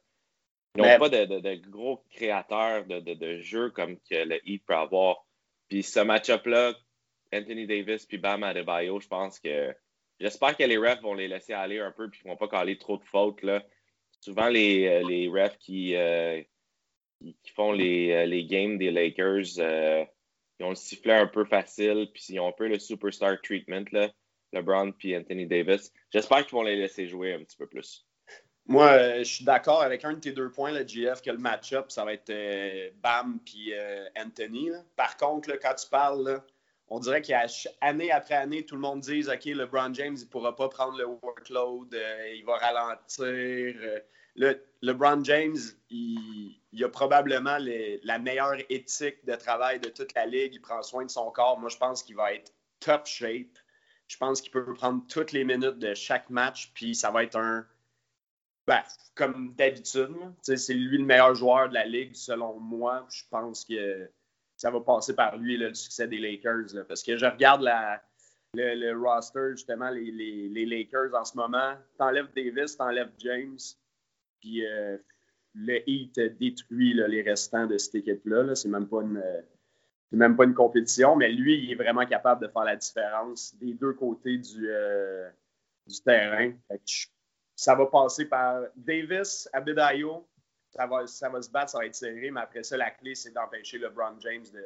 [0.78, 5.25] euh, pas de, gros créateurs de, de, jeux comme que le Heat peut avoir.
[5.69, 6.73] Puis ce match-up-là,
[7.34, 9.75] Anthony Davis puis Bam Adebayo, je pense que
[10.19, 12.47] j'espère que les refs vont les laisser aller un peu puis qu'ils ne vont pas
[12.47, 13.41] caler trop de fautes.
[13.43, 13.63] Là.
[14.21, 16.41] Souvent, les, euh, refs qui, euh,
[17.21, 19.58] qui, font les, les, games des Lakers,
[20.60, 23.86] ils ont le sifflet un peu facile, puis ils ont un peu le superstar treatment,
[23.91, 24.10] là,
[24.54, 25.91] LeBron puis Anthony Davis.
[26.12, 28.06] J'espère qu'ils vont les laisser jouer un petit peu plus.
[28.67, 31.38] Moi, euh, je suis d'accord avec un de tes deux points, le GF, que le
[31.38, 34.71] match-up, ça va être euh, Bam puis euh, Anthony.
[34.95, 36.41] Par contre, quand tu parles,
[36.88, 40.56] on dirait qu'année après année, tout le monde dit OK, LeBron James, il ne pourra
[40.56, 41.98] pas prendre le workload,
[42.36, 43.76] il va ralentir.
[44.36, 45.58] Le, LeBron James,
[45.89, 50.54] il, a probablement la meilleure éthique de travail de toute la ligue.
[50.54, 51.60] Il prend soin de son corps.
[51.60, 53.58] Moi, je pense qu'il va être top shape.
[54.08, 57.38] Je pense qu'il peut prendre toutes les minutes de chaque match, puis ça va être
[57.38, 57.65] un.
[58.67, 58.84] Ben,
[59.15, 63.08] comme d'habitude, c'est lui le meilleur joueur de la ligue, selon moi.
[63.10, 64.10] Je pense que
[64.65, 66.88] ça va passer par lui, le succès des Lakers.
[66.88, 67.63] parce que je regarde
[68.56, 71.75] le, roster, justement, les, Lakers en ce moment.
[71.99, 73.60] T'enlèves Davis, t'enlèves James.
[74.41, 74.97] Puis euh,
[75.54, 78.56] le Heat détruit les restants de cette équipe-là.
[78.56, 79.21] c'est même pas une.
[80.12, 83.75] même pas une compétition, mais lui, il est vraiment capable de faire la différence des
[83.75, 85.30] deux côtés du, euh,
[86.04, 86.54] terrain.
[87.56, 90.25] ça va passer par Davis, Abedayo.
[90.76, 93.16] Ça va, ça va se battre, ça va être serré, mais après ça, la clé,
[93.16, 94.64] c'est d'empêcher LeBron James de.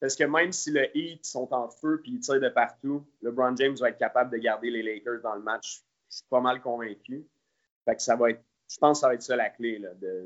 [0.00, 3.56] Parce que même si le Heat sont en feu et ils tirent de partout, LeBron
[3.56, 5.82] James va être capable de garder les Lakers dans le match.
[6.10, 7.26] Je suis pas mal convaincu.
[7.84, 9.82] Fait que ça va être je pense que ça va être ça la clé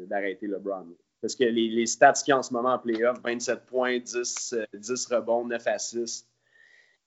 [0.07, 0.89] d'arrêter LeBron.
[1.21, 5.13] Parce que les, stats qu'il a en ce moment en playoff, 27 points, 10, 10
[5.13, 6.29] euh, rebonds, 9 assists,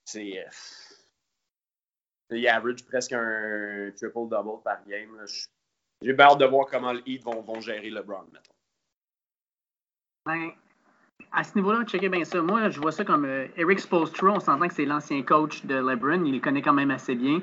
[0.05, 0.39] c'est.
[0.39, 0.49] Euh,
[2.31, 5.25] il average presque un triple-double par game.
[6.01, 8.53] J'ai bien hâte de voir comment les Heat vont, gérer LeBron, mettons.
[10.25, 10.51] Ben,
[11.31, 12.41] à ce niveau-là, checkez bien ça.
[12.41, 14.31] Moi, je vois ça comme euh, Eric Spolstra.
[14.31, 16.23] On s'entend que c'est l'ancien coach de LeBron.
[16.25, 17.39] Il le connaît quand même assez bien.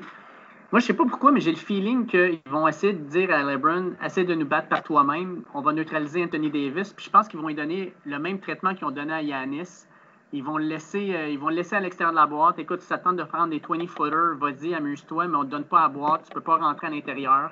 [0.71, 3.43] Moi, je sais pas pourquoi, mais j'ai le feeling qu'ils vont essayer de dire à
[3.43, 5.43] LeBron, essaie de nous battre par toi-même.
[5.53, 6.93] On va neutraliser Anthony Davis.
[6.93, 9.85] Puis je pense qu'ils vont lui donner le même traitement qu'ils ont donné à Yanis.
[10.31, 12.57] Ils vont le laisser, euh, ils vont laisser à l'extérieur de la boîte.
[12.57, 15.83] Écoute, tu t'attends de prendre des 20-footers, vas-y, amuse-toi, mais on ne te donne pas
[15.83, 17.51] à boîte, tu ne peux pas rentrer à l'intérieur.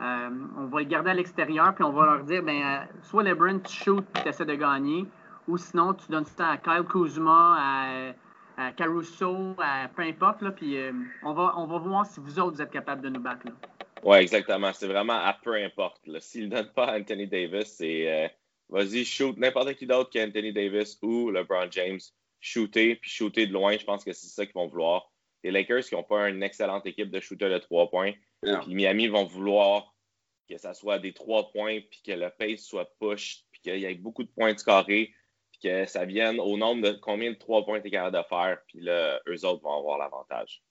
[0.00, 3.22] Euh, on va le garder à l'extérieur, puis on va leur dire, ben, euh, soit
[3.22, 5.06] LeBron, tu shoots, tu essaies de gagner,
[5.48, 8.14] ou sinon, tu donnes ça à Kyle Kuzma,
[8.58, 10.42] à Caruso, à peu importe.
[10.42, 13.08] Là, puis euh, on, va, on va voir si vous autres, vous êtes capables de
[13.08, 13.46] nous battre.
[14.02, 14.72] Oui, exactement.
[14.72, 16.00] C'est vraiment à peu importe.
[16.20, 18.32] S'il ne donne pas à Anthony Davis, c'est
[18.68, 22.00] vas-y, shoot n'importe qui d'autre qu'Anthony Davis ou LeBron James.
[22.40, 25.10] Shooter, puis shooter de loin, je pense que c'est ça qu'ils vont vouloir.
[25.46, 28.12] Les Lakers qui n'ont pas une excellente équipe de shooters de trois points.
[28.42, 29.94] Puis Miami vont vouloir
[30.50, 33.84] que ça soit des trois points, puis que le pace soit push, puis qu'il y
[33.84, 35.12] ait beaucoup de points de carré
[35.62, 38.58] que ça vienne au nombre de combien de trois points tu es capable de faire,
[38.66, 40.62] puis là, eux autres vont avoir l'avantage.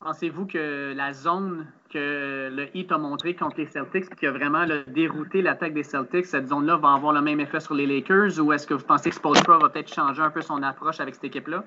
[0.00, 4.66] Pensez-vous que la zone que le Heat a montré contre les Celtics, qui a vraiment
[4.88, 8.52] dérouté l'attaque des Celtics, cette zone-là va avoir le même effet sur les Lakers ou
[8.52, 11.24] est-ce que vous pensez que Spolstra va peut-être changer un peu son approche avec cette
[11.24, 11.64] équipe-là?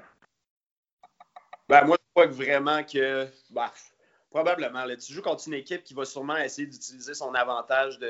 [1.70, 3.28] Ben, moi, crois que vraiment que.
[3.50, 3.70] Ben,
[4.30, 4.86] probablement.
[4.96, 8.08] Tu joues contre une équipe qui va sûrement essayer d'utiliser son avantage de,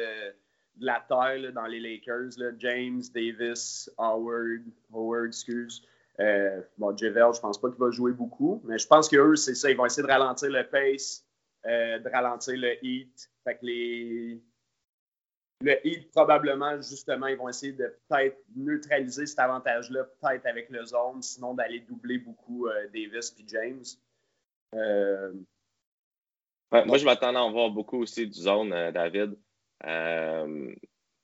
[0.75, 2.31] de la taille dans les Lakers.
[2.59, 5.83] James, Davis, Howard, Howard, excuse.
[6.19, 9.55] Euh, bon, Javel, je pense pas qu'il va jouer beaucoup, mais je pense qu'eux, c'est
[9.55, 9.69] ça.
[9.69, 11.25] Ils vont essayer de ralentir le pace,
[11.65, 13.29] euh, de ralentir le heat.
[13.43, 14.41] Fait que les.
[15.61, 20.85] Le heat, probablement, justement, ils vont essayer de peut-être neutraliser cet avantage-là, peut-être avec le
[20.85, 23.83] zone, sinon d'aller doubler beaucoup euh, Davis et James.
[26.71, 29.35] moi, je m'attends à en voir beaucoup aussi du zone, David.
[29.85, 30.73] Euh,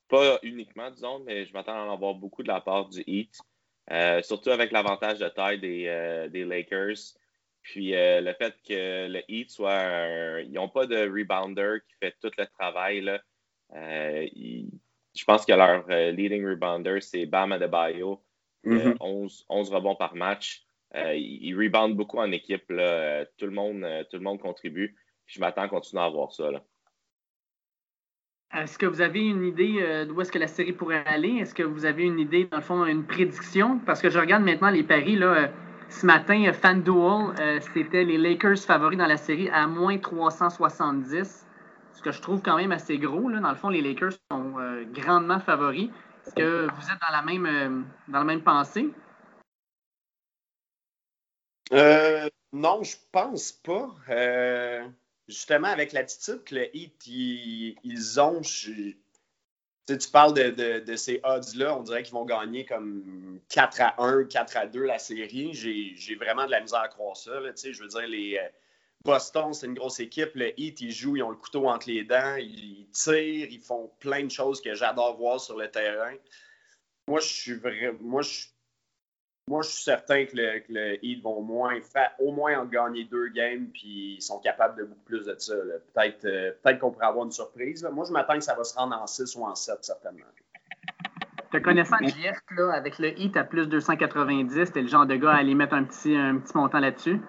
[0.07, 3.03] pas uniquement du zone, mais je m'attends à en avoir beaucoup de la part du
[3.07, 3.37] Heat.
[3.91, 7.15] Euh, surtout avec l'avantage de taille des, euh, Lakers.
[7.61, 10.41] Puis le fait que le Heat soit.
[10.41, 13.01] ils n'ont pas de rebounder qui fait tout le travail.
[13.01, 13.19] Là.
[13.75, 18.21] Je pense que leur leading rebounder, c'est Bam Adebayo.
[18.63, 20.65] Mm 11, 11, rebonds par match.
[20.95, 22.69] ils, ils reboundent beaucoup en équipe.
[22.69, 23.25] Là.
[23.37, 24.95] Tout, le monde, tout le monde contribue.
[25.27, 26.49] je m'attends à continuer à avoir ça.
[26.49, 26.63] Là.
[28.53, 31.39] Est-ce que vous avez une idée euh, d'où est-ce que la série pourrait aller?
[31.39, 33.79] Est-ce que vous avez une idée, dans le fond, une prédiction?
[33.85, 35.47] Parce que je regarde maintenant les paris, là, euh,
[35.89, 41.44] ce matin, FanDuel, euh, c'était les Lakers favoris dans la série à moins 370,
[41.95, 43.29] ce que je trouve quand même assez gros.
[43.29, 43.39] Là.
[43.39, 45.89] Dans le fond, les Lakers sont euh, grandement favoris.
[46.25, 48.89] Est-ce que vous êtes dans la même, euh, dans la même pensée?
[52.53, 53.89] non, je pense pas.
[55.27, 58.41] justement, avec l'attitude que le Heat, ils, ont,
[59.87, 64.57] tu parles de, ces odds-là, on dirait qu'ils vont gagner comme 4 à 1, 4
[64.57, 65.53] à 2 la série.
[65.53, 67.31] J'ai vraiment de la misère à croire ça.
[67.41, 68.47] je veux dire, les euh,
[69.05, 70.31] Boston, c'est une grosse équipe.
[70.33, 73.91] Le Heat, ils jouent, ils ont le couteau entre les dents, ils tirent, ils font
[73.99, 76.15] plein de choses que j'adore voir sur le terrain.
[77.07, 77.97] Moi, je suis vraiment.
[78.01, 78.47] Moi, je
[79.47, 81.79] moi, je suis certain que le, Heat vont moins
[82.17, 85.53] au moins en gagner deux games, puis ils sont capables de beaucoup plus de ça.
[85.93, 87.87] Peut-être euh, peut qu'on pourrait avoir une surprise.
[87.93, 90.25] Moi, je m'attends que ça va se rendre en 6 ou en 7, certainement.
[91.51, 95.33] Te connaissant JF, là, avec le Heat à plus 290, t'es le genre de gars
[95.33, 97.21] à aller mettre un petit, un petit montant là-dessus?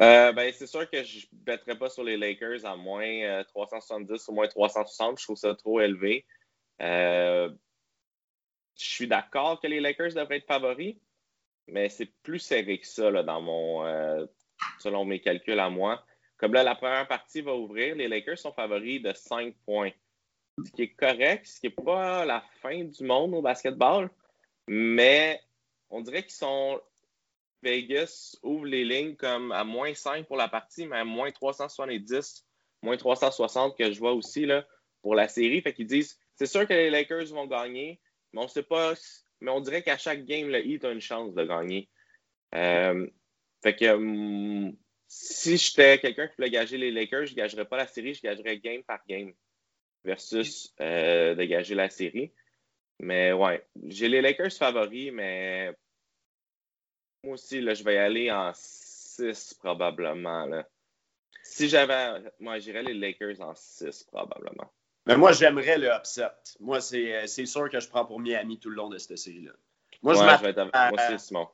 [0.00, 4.12] Euh, ben, c'est sûr que je ne mettrais pas sur les Lakers à moins 370
[4.12, 5.18] euh, ou moins 360.
[5.18, 6.24] Je trouve ça trop élevé.
[6.78, 7.50] je
[8.74, 10.96] suis d'accord que les Lakers devraient être favoris,
[11.66, 14.24] mais c'est plus serré que ça dans mon, euh,
[14.78, 16.04] selon mes calculs à moi.
[16.38, 19.90] Comme là, la première partie va ouvrir, les Lakers sont favoris de 5 points.
[20.64, 24.10] Ce qui est correct, ce qui n'est pas la fin du monde au basketball,
[24.66, 25.40] mais
[25.90, 26.80] on dirait qu'ils sont.
[27.62, 32.46] Vegas ouvre les lignes comme à moins 5 pour la partie, mais à moins 370,
[32.82, 34.46] moins 360 que je vois aussi
[35.02, 35.60] pour la série.
[35.60, 38.00] Fait qu'ils disent c'est sûr que les Lakers vont gagner,
[38.32, 38.94] mais on sait pas
[39.40, 41.88] mais on dirait qu'à chaque game, le Heat a une chance de gagner.
[42.54, 43.06] Euh,
[43.62, 44.76] fait que hum,
[45.08, 48.22] si j'étais quelqu'un qui voulait gager les Lakers, je ne gagerais pas la série, je
[48.22, 49.32] gagerais game par game
[50.04, 52.32] versus euh, de gager la série.
[52.98, 55.74] Mais ouais, j'ai les Lakers favoris, mais
[57.24, 60.46] moi aussi, là, je vais y aller en 6 probablement.
[60.46, 60.66] Là.
[61.42, 62.22] Si j'avais.
[62.38, 64.72] Moi, j'irais les Lakers en 6 probablement.
[65.06, 66.30] Mais moi, j'aimerais le upset.
[66.60, 69.52] Moi, euh, c'est sûr que je prends pour Miami tout le long de cette série-là.
[70.02, 71.48] Moi, je, vais moi aussi, Simon.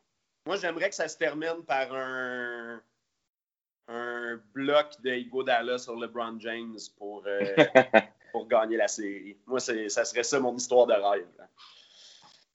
[0.47, 2.81] Moi, j'aimerais que ça se termine par un,
[3.89, 7.55] un bloc de Dallas sur LeBron James pour, euh,
[8.33, 9.37] pour gagner la série.
[9.47, 11.27] Moi, ça serait ça mon histoire de rêve.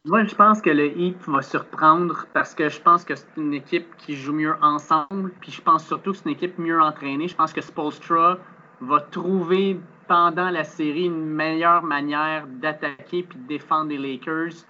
[0.06, 3.54] Moi, je pense que le Heat va surprendre parce que je pense que c'est une
[3.54, 5.32] équipe qui joue mieux ensemble.
[5.42, 7.28] Puis je pense surtout que c'est une équipe mieux entraînée.
[7.28, 8.40] Je pense que Spolstra
[8.82, 14.66] va trouver pendant la série une meilleure manière d'attaquer puis de défendre les Lakers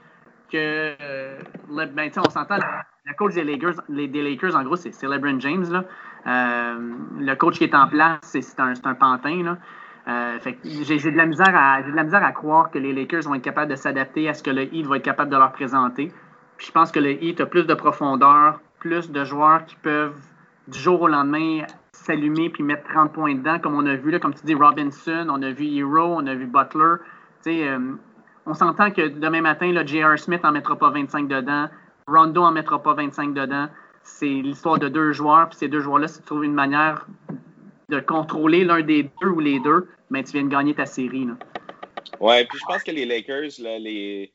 [0.52, 1.39] que euh,
[1.70, 5.86] ben, on s'entend le coach des Lakers, les, Lakers en gros c'est LeBron James là.
[6.28, 9.58] Euh, le coach qui est en place c'est un, un, pantin là.
[10.08, 13.36] Euh, j'ai de la misère à de la misère à croire que les Lakers vont
[13.36, 16.12] être capables de s'adapter à ce que le Heat va être capable de leur présenter.
[16.58, 20.20] Puis je pense que le Heat a plus de profondeur, plus de joueurs qui peuvent
[20.68, 24.20] du jour au lendemain s'allumer puis mettre 30 points dedans, comme on a vu, là,
[24.20, 26.96] comme tu dis, Robinson, on a vu Hero, on a vu Butler.
[27.48, 27.80] Euh,
[28.46, 30.18] on s'entend que demain matin, J.R.
[30.18, 31.68] Smith n'en mettra pas 25 dedans,
[32.08, 33.68] Rondo n'en mettra pas 25 dedans.
[34.04, 37.06] C'est l'histoire de deux joueurs, puis ces deux joueurs-là, si tu une manière
[37.92, 41.26] de contrôler l'un des deux ou les deux, ben, tu viens de gagner ta série.
[41.26, 41.38] Là.
[42.20, 44.34] Ouais, puis je pense que les Lakers, les,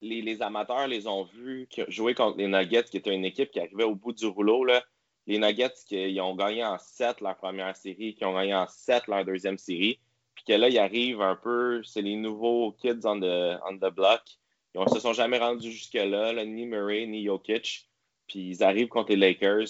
[0.00, 3.60] les, les, amateurs les ont vus jouer contre les Nuggets, qui était une équipe qui
[3.60, 4.64] arrivait au bout du rouleau.
[4.64, 4.82] Là
[5.26, 9.08] les Nuggets qui ont gagné en 7 leur première série, qui ont gagné en 7
[9.08, 9.98] leur deuxième série,
[10.34, 14.22] puis que là, ils arrivent un peu, c'est les nouveaux kids on the, on block.
[14.74, 17.88] Ils ne se sont jamais rendus jusque-là, ni Murray, ni Jokic.
[18.28, 19.68] Puis ils arrivent contre les Lakers,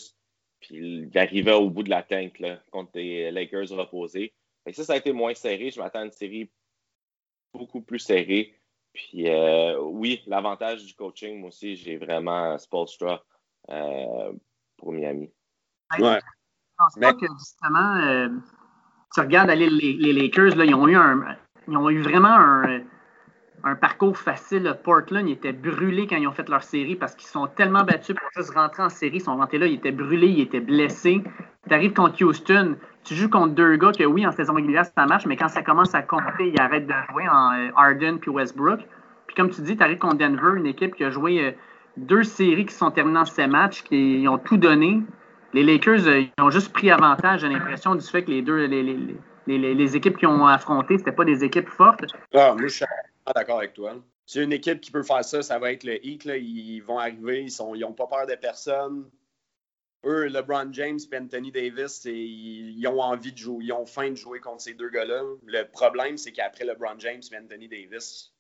[0.61, 4.35] puis ils arrivaient au bout de la tank là, contre les Lakers reposés.
[4.67, 5.71] Et ça, ça a été moins serré.
[5.71, 6.51] Je m'attends à une série
[7.53, 8.59] beaucoup plus serrée.
[8.93, 13.23] Puis euh, oui, l'avantage du coaching, moi aussi, j'ai vraiment Spolstra
[13.71, 14.33] euh,
[14.77, 15.31] pour Miami.
[15.99, 16.19] Ouais.
[16.19, 18.29] Je pense pas que justement, euh,
[19.15, 21.37] tu regardes aller les, Lakers, là, ils, ont eu un,
[21.69, 22.83] ils ont eu vraiment un,
[23.65, 24.77] un parcours facile.
[24.85, 28.17] Portland, ils étaient brûlés quand ils ont fait leur série parce qu'ils sont tellement battus
[28.17, 29.17] pour juste rentrer en série.
[29.17, 31.23] Ils sont rentrés là, ils étaient brûlés, ils étaient blessés.
[31.69, 35.07] Tu arrives contre Houston, tu joues contre deux gars que oui, en saison régulière, ça
[35.07, 38.31] marche, mais quand ça commence à compter, ils arrêtent de jouer en euh, Arden puis
[38.31, 38.81] Westbrook.
[39.27, 41.51] Puis comme tu dis, tu arrives contre Denver, une équipe qui a joué euh,
[41.97, 45.03] deux séries qui sont terminées en ces matchs, qui ont tout donné
[45.57, 48.67] les Lakers euh, ils ont juste pris avantage, j'ai l'impression, du fait que les deux,
[49.47, 52.05] les, équipes qui ont affronté, c'était pas des équipes fortes.
[52.35, 52.55] Ah,
[53.35, 53.97] d'accord avec toi.
[54.25, 56.25] C'est une équipe qui peut faire ça, ça va être le Heat.
[56.25, 59.09] Ils vont arriver, ils n'ont pas peur de personne.
[60.05, 64.15] Eux, LeBron James et Anthony Davis, ils, ont envie de jouer, ils ont faim de
[64.15, 65.23] jouer contre ces deux gars-là.
[65.45, 68.33] Le problème, c'est qu'après LeBron James et Anthony Davis,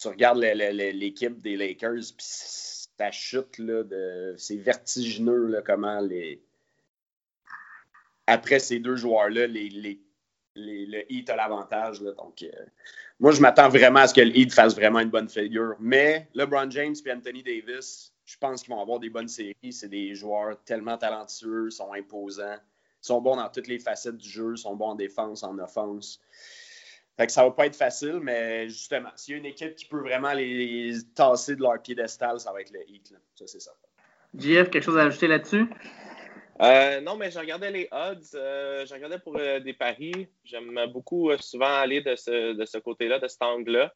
[0.00, 6.42] tu regardes l'équipe des Lakers, puis ça chute, là, de, c'est vertigineux, là, comment les.
[8.26, 10.00] Après ces deux joueurs-là, les, les,
[10.56, 12.00] le Heat a l'avantage.
[12.00, 12.66] Donc, euh,
[13.20, 15.76] moi, je m'attends vraiment à ce que le Heat fasse vraiment une bonne figure.
[15.78, 19.54] Mais LeBron James et Anthony Davis, je pense qu'ils vont avoir des bonnes séries.
[19.70, 22.58] C'est des joueurs tellement talentueux, sont imposants,
[23.00, 26.20] sont bons dans toutes les facettes du jeu, sont bons en défense, en offense.
[27.16, 29.84] Fait que ça va pas être facile, mais justement, s'il y a une équipe qui
[29.84, 33.14] peut vraiment les tasser de leur piédestal, ça va être le Heat.
[33.36, 33.70] Ça, c'est ça.
[34.36, 35.66] JF, quelque chose à ajouter là-dessus?
[36.60, 38.34] Euh, non, mais je regardais les odds.
[38.34, 40.28] Euh, je regardais pour euh, des paris.
[40.44, 43.92] J'aime beaucoup souvent aller de ce, côté-là, de cet angle-là.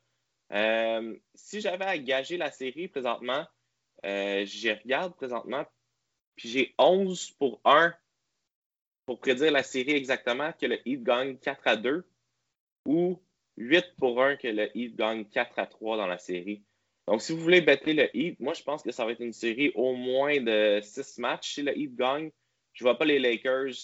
[1.34, 3.46] si j'avais à gager la série présentement,
[4.02, 5.64] j'y regarde présentement,
[6.36, 7.94] puis j'ai 11 pour 1
[9.06, 12.06] pour prédire la série exactement, que le Heat gagne 4 à 2
[12.84, 13.18] ou
[13.56, 16.62] 8 pour 1 que le Heat gagne 4 à 3 dans la série.
[17.06, 19.32] Donc, si vous voulez bêter le Heat, moi, je pense que ça va être une
[19.32, 22.30] série au moins de 6 matchs si le Heat gagne.
[22.78, 23.74] Je ne vois pas les Lakers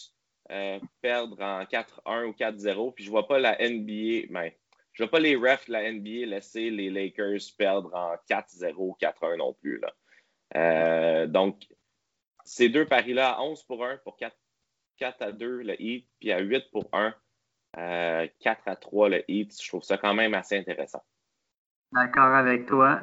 [0.53, 2.95] euh, perdre en 4-1 ou 4-0.
[2.95, 4.53] Puis je ne vois pas la NBA, mais ben,
[4.93, 8.75] je ne vois pas les refs de la NBA laisser les Lakers perdre en 4-0
[8.77, 9.81] ou 4-1 non plus.
[9.81, 9.93] Là.
[10.55, 11.67] Euh, donc,
[12.45, 14.37] ces deux paris-là, 11 pour 1 pour 4,
[14.99, 17.13] 4 à 2 le Heat, puis à 8 pour 1
[17.75, 18.29] 4 euh,
[18.67, 19.61] à 3 le Heat.
[19.61, 21.03] Je trouve ça quand même assez intéressant.
[21.91, 23.01] D'accord avec toi.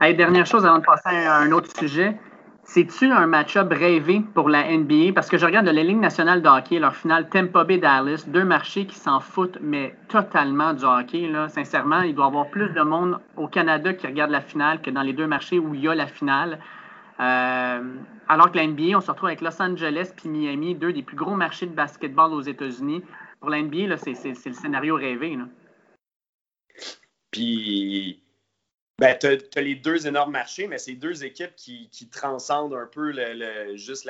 [0.00, 2.16] dernière chose avant de passer à un autre sujet.
[2.64, 5.12] C'est-tu un match-up rêvé pour la NBA?
[5.14, 8.44] Parce que je regarde la Ligue nationale de hockey, leur finale Tampa Bay Dallas, deux
[8.44, 11.30] marchés qui s'en foutent, mais totalement du hockey.
[11.48, 14.90] Sincèrement, il doit y avoir plus de monde au Canada qui regarde la finale que
[14.90, 16.58] dans les deux marchés où il y a la finale.
[17.20, 17.82] Euh,
[18.28, 21.16] alors que la NBA, on se retrouve avec Los Angeles puis Miami, deux des plus
[21.16, 23.02] gros marchés de basketball aux États-Unis
[23.40, 25.38] pour l'NBA, c'est, le scénario rêvé.
[27.30, 28.23] Puis,
[28.98, 33.12] ben, tu as, les deux énormes marchés, mais c'est deux équipes qui, transcendent un peu
[33.76, 34.08] juste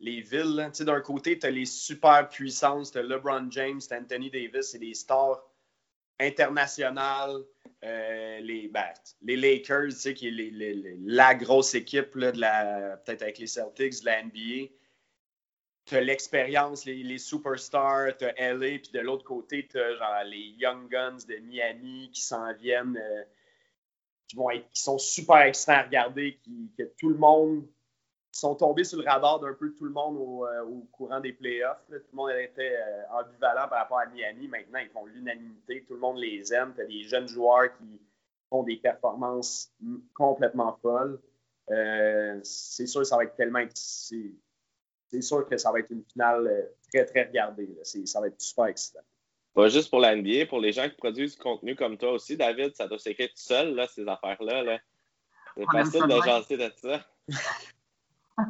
[0.00, 0.70] les villes.
[0.80, 4.94] D'un côté, tu as les super puissances, tu as LeBron James, Anthony Davis, c'est des
[4.94, 5.42] stars
[6.20, 7.42] internationales.
[7.84, 8.86] Euh, les, ben,
[9.22, 14.22] les Lakers, qui est la grosse équipe de la, peut-être avec les Celtics de la
[14.22, 14.72] NBA
[15.86, 20.54] tu as l'expérience, les, superstars, tu as LA, puis de l'autre côté, tu as les
[20.58, 23.22] Young Guns de Miami qui s'en viennent, euh,
[24.28, 27.66] qui, vont être, qui sont super excitants à regarder, qui, que tout le monde
[28.32, 31.82] sont tombés sur le radar d'un peu tout le monde au, euh, courant des playoffs.
[31.88, 34.48] Tout le monde était euh, ambivalent par rapport à Miami.
[34.48, 35.84] Maintenant, ils font l'unanimité.
[35.86, 36.74] Tout le monde les aime.
[36.74, 38.00] Tu as des jeunes joueurs qui
[38.50, 39.72] font des performances
[40.14, 41.18] complètement folles.
[42.42, 43.60] c'est sûr que ça va être tellement
[45.08, 46.62] c'est sûr que ça va être une finale euh,
[46.92, 47.68] très, très regardée.
[47.82, 49.00] Ça va être super excitant.
[49.56, 52.36] Pas juste pour la NBA, pour les gens qui produisent du contenu comme toi aussi,
[52.36, 54.78] David, ça doit s'écrire tout seul, là, ces affaires-là.
[55.56, 57.00] C'est facile de jaser de ça.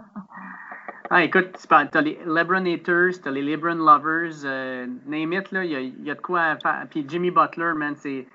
[1.11, 5.47] ah, écoute, tu as les LeBron haters, tu as les LeBron lovers, euh, name it,
[5.53, 6.85] il y, a, de quoi faire.
[6.91, 8.27] Puis Jimmy Butler, man, c'est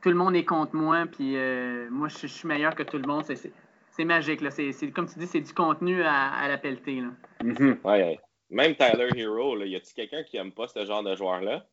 [0.00, 3.08] tout le monde est contre moi, puis euh, moi, je suis meilleur que tout le
[3.08, 3.24] monde.
[3.24, 3.52] C'est
[3.90, 4.40] c'est magique.
[4.40, 4.52] Là.
[4.52, 7.00] C'est, comme tu dis, c'est du contenu à, à la pelletée.
[7.00, 7.08] Là.
[7.42, 7.80] Mm-hmm.
[7.82, 11.66] ouais, Même Tyler Hero, là, y a-t-il quelqu'un qui aime pas ce genre de joueur-là?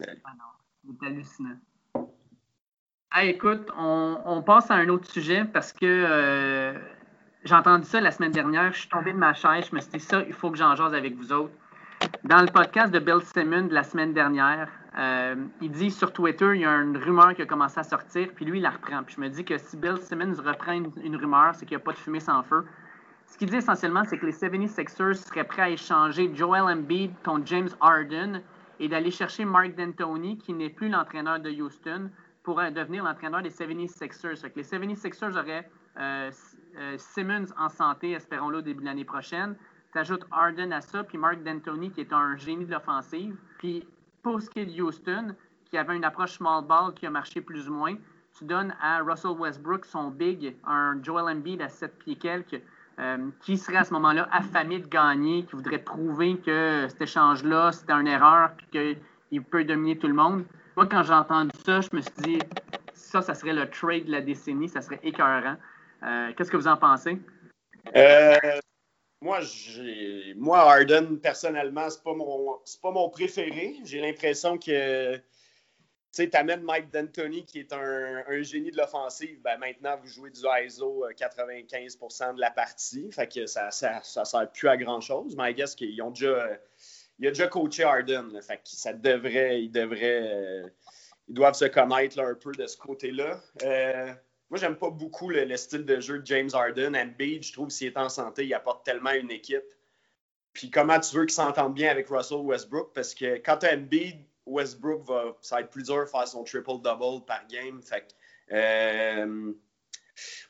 [0.00, 0.32] Ah
[0.84, 1.56] c'est hallucinant.
[3.22, 6.78] écoute, on, on, passe à un autre sujet parce que euh,
[7.44, 8.72] j'ai entendu ça la semaine dernière.
[8.72, 9.66] Je suis tombé de ma chaise.
[9.70, 11.54] Je me suis dit, ça, il faut que j'en jase avec vous autres.
[12.24, 16.50] Dans le podcast de Bill Simmons de la semaine dernière, euh, il dit sur Twitter,
[16.54, 19.02] il y a une rumeur qui a commencé à sortir, puis lui, il la reprend.
[19.04, 21.84] Puis je me dis que si Bill Simmons reprend une, rumeur, c'est qu'il n'y a
[21.84, 22.66] pas de fumée sans feu.
[23.26, 27.46] Ce qu'il dit essentiellement, c'est que les 76ers seraient prêts à échanger Joel Embiid contre
[27.46, 28.42] James Harden
[28.82, 32.10] et d'aller chercher Mark D'Antoni, qui n'est plus l'entraîneur de Houston,
[32.42, 34.42] pour devenir l'entraîneur des 76ers.
[34.56, 36.30] les 76ers auraient euh,
[36.76, 39.54] euh, Simmons en santé, espérons-le, au début de l'année prochaine.
[39.92, 43.36] Tu ajoutes Harden à ça, puis Mark D'Antoni, qui est un génie de l'offensive.
[43.58, 43.86] Puis
[44.20, 47.40] pour ce qui est de Houston, qui avait une approche small ball qui a marché
[47.40, 47.94] plus ou moins,
[48.36, 52.60] tu donnes à Russell Westbrook son big, un Joel Embiid à 7 pieds quelques,
[52.98, 57.72] euh, qui serait à ce moment-là affamé de gagner, qui voudrait prouver que cet échange-là,
[57.72, 58.98] c'était une erreur, puis
[59.30, 60.44] qu'il peut dominer tout le monde?
[60.76, 62.38] Moi, quand j'ai entendu ça, je me suis dit,
[62.94, 65.56] ça, ça serait le trade de la décennie, ça serait écœurant.
[66.02, 67.18] Euh, qu'est-ce que vous en pensez?
[67.96, 68.36] Euh,
[69.20, 69.40] moi,
[70.36, 73.76] moi, Harden, personnellement, c'est pas mon, pas mon préféré.
[73.84, 75.16] J'ai l'impression que,
[76.12, 79.40] tu sais, t'amènes Mike D'Antoni, qui est un, génie de l'offensive.
[79.40, 83.10] Ben, maintenant, vous jouez du ISO 95% de la partie.
[83.12, 85.34] Fait que ça, ça, sert plus à grand-chose.
[85.36, 86.58] Mais I guess qu'ils ont déjà, a
[87.18, 88.42] déjà coaché Harden.
[88.42, 90.70] fait que ça devrait, ils devraient,
[91.28, 93.40] ils doivent se connaître un peu de ce côté-là.
[93.62, 94.12] Euh,
[94.50, 96.94] moi, j'aime pas beaucoup le, style de jeu de James Harden.
[96.94, 99.64] Embiid, je trouve, s'il est en santé, il apporte tellement une équipe.
[100.52, 102.92] Puis comment tu veux qu'il s'entende bien avec Russell Westbrook?
[102.92, 106.26] Parce que quand tu as Embiid, Westbrook, va, ça va être plus dur de faire
[106.26, 107.80] son triple-double par game.
[108.50, 109.52] Euh,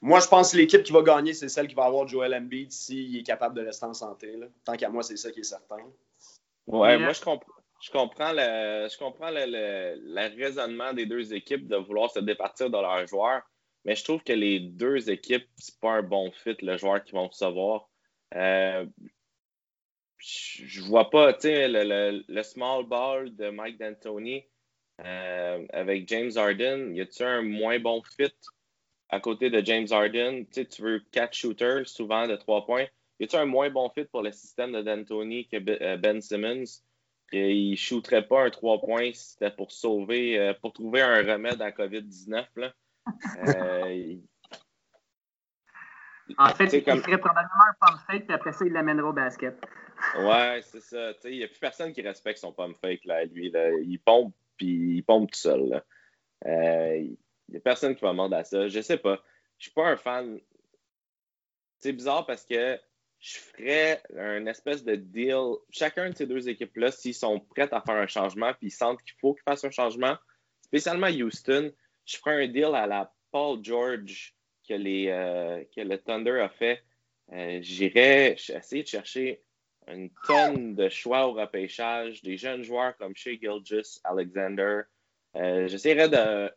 [0.00, 2.72] moi, je pense que l'équipe qui va gagner, c'est celle qui va avoir Joel Embiid
[2.72, 4.38] s'il est capable de rester en santé.
[4.64, 5.78] Tant qu'à moi, c'est ça qui est certain.
[6.66, 7.20] Ouais, moi, je,
[7.82, 12.78] je comprends, le, je comprends le, raisonnement des deux équipes de vouloir se départir de
[12.78, 13.42] leurs joueurs,
[13.84, 17.14] mais je trouve que les deux équipes, c'est pas un bon fit, le joueur qu'ils
[17.14, 17.88] vont recevoir.
[18.34, 18.86] Euh,
[20.22, 24.44] je vois pas, tu sais, le, small ball de Mike D'Antoni
[25.04, 28.32] euh, avec James Harden, y a-t-il un moins bon fit
[29.08, 30.44] à côté de James Harden?
[30.46, 32.86] Tu sais, tu veux quatre shooters, souvent de trois points.
[33.18, 36.82] Y a-t-il un moins bon fit pour le système de D'Antoni que euh, Ben Simmons?
[37.32, 41.16] Il ne shooterait pas un trois points si c'était pour sauver, euh, pour trouver un
[41.22, 42.44] remède à COVID-19.
[46.38, 49.58] en fait, il ferait probablement un pump fake, puis après ça, il l'amènerait au basket.
[50.18, 51.12] Ouais, c'est ça.
[51.24, 53.52] Il n'y a plus personne qui respecte son pump fake, là, lui.
[53.84, 55.82] Il pompe, puis il pompe tout seul.
[56.46, 57.16] Euh, il
[57.50, 58.68] n'y a personne qui va mordre à ça.
[58.68, 59.22] Je sais pas.
[59.58, 60.40] Je suis pas un fan.
[61.78, 62.78] C'est bizarre parce que
[63.20, 65.56] je ferais un espèce de deal.
[65.70, 69.02] Chacun de ces deux équipes-là, s'ils sont prêts à faire un changement, puis ils sentent
[69.02, 70.16] qu'il faut qu'ils fassent un changement,
[70.62, 71.72] spécialement Houston,
[72.04, 74.34] je ferais un deal à la Paul George
[74.68, 76.82] que, les, euh, que le Thunder a fait.
[77.32, 79.42] Euh, j'irais essayer de chercher
[79.88, 84.82] une tonne de choix au repêchage, des jeunes joueurs comme Shea Gilgis, Alexander.
[85.36, 86.50] Euh, j'essaierais de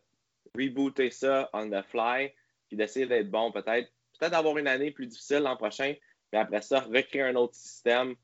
[0.56, 2.32] rebooter ça on the fly,
[2.68, 3.90] puis d'essayer d'être bon peut-être.
[4.18, 5.94] Peut-être d'avoir une année plus difficile l'an prochain,
[6.32, 8.14] mais après ça, recréer un autre système,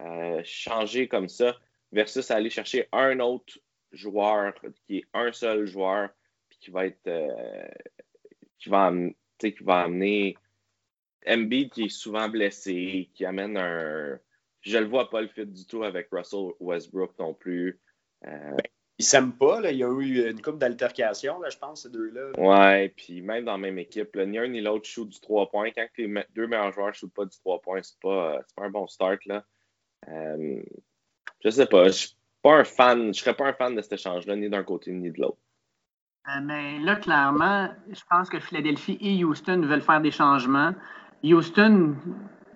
[0.00, 1.56] euh, changer comme ça,
[1.92, 3.58] versus aller chercher un autre
[3.92, 4.54] joueur
[4.86, 6.10] qui est un seul joueur,
[6.48, 7.06] puis qui va être.
[7.06, 7.68] Euh,
[8.58, 8.92] qui, va,
[9.38, 10.36] qui va amener
[11.26, 14.18] Embiid qui est souvent blessé, qui amène un
[14.68, 17.80] je le vois pas le fit du tout avec Russell Westbrook non plus.
[18.26, 18.56] Euh,
[18.98, 19.70] ils s'aiment pas, là.
[19.70, 22.32] il y a eu une coupe d'altercation, je pense, ces deux-là.
[22.36, 25.70] Ouais, puis même dans la même équipe, ni un ni l'autre shoot du 3 points.
[25.70, 28.70] Quand les deux meilleurs joueurs ne shootent pas du 3 points, c'est pas, pas un
[28.70, 29.24] bon start.
[29.26, 29.44] Là.
[30.08, 30.60] Euh,
[31.44, 33.92] je sais pas, je suis pas un fan, je serais pas un fan de cet
[33.92, 35.38] échange-là, ni d'un côté ni de l'autre.
[36.28, 40.74] Euh, mais là, clairement, je pense que Philadelphie et Houston veulent faire des changements.
[41.22, 41.94] Houston,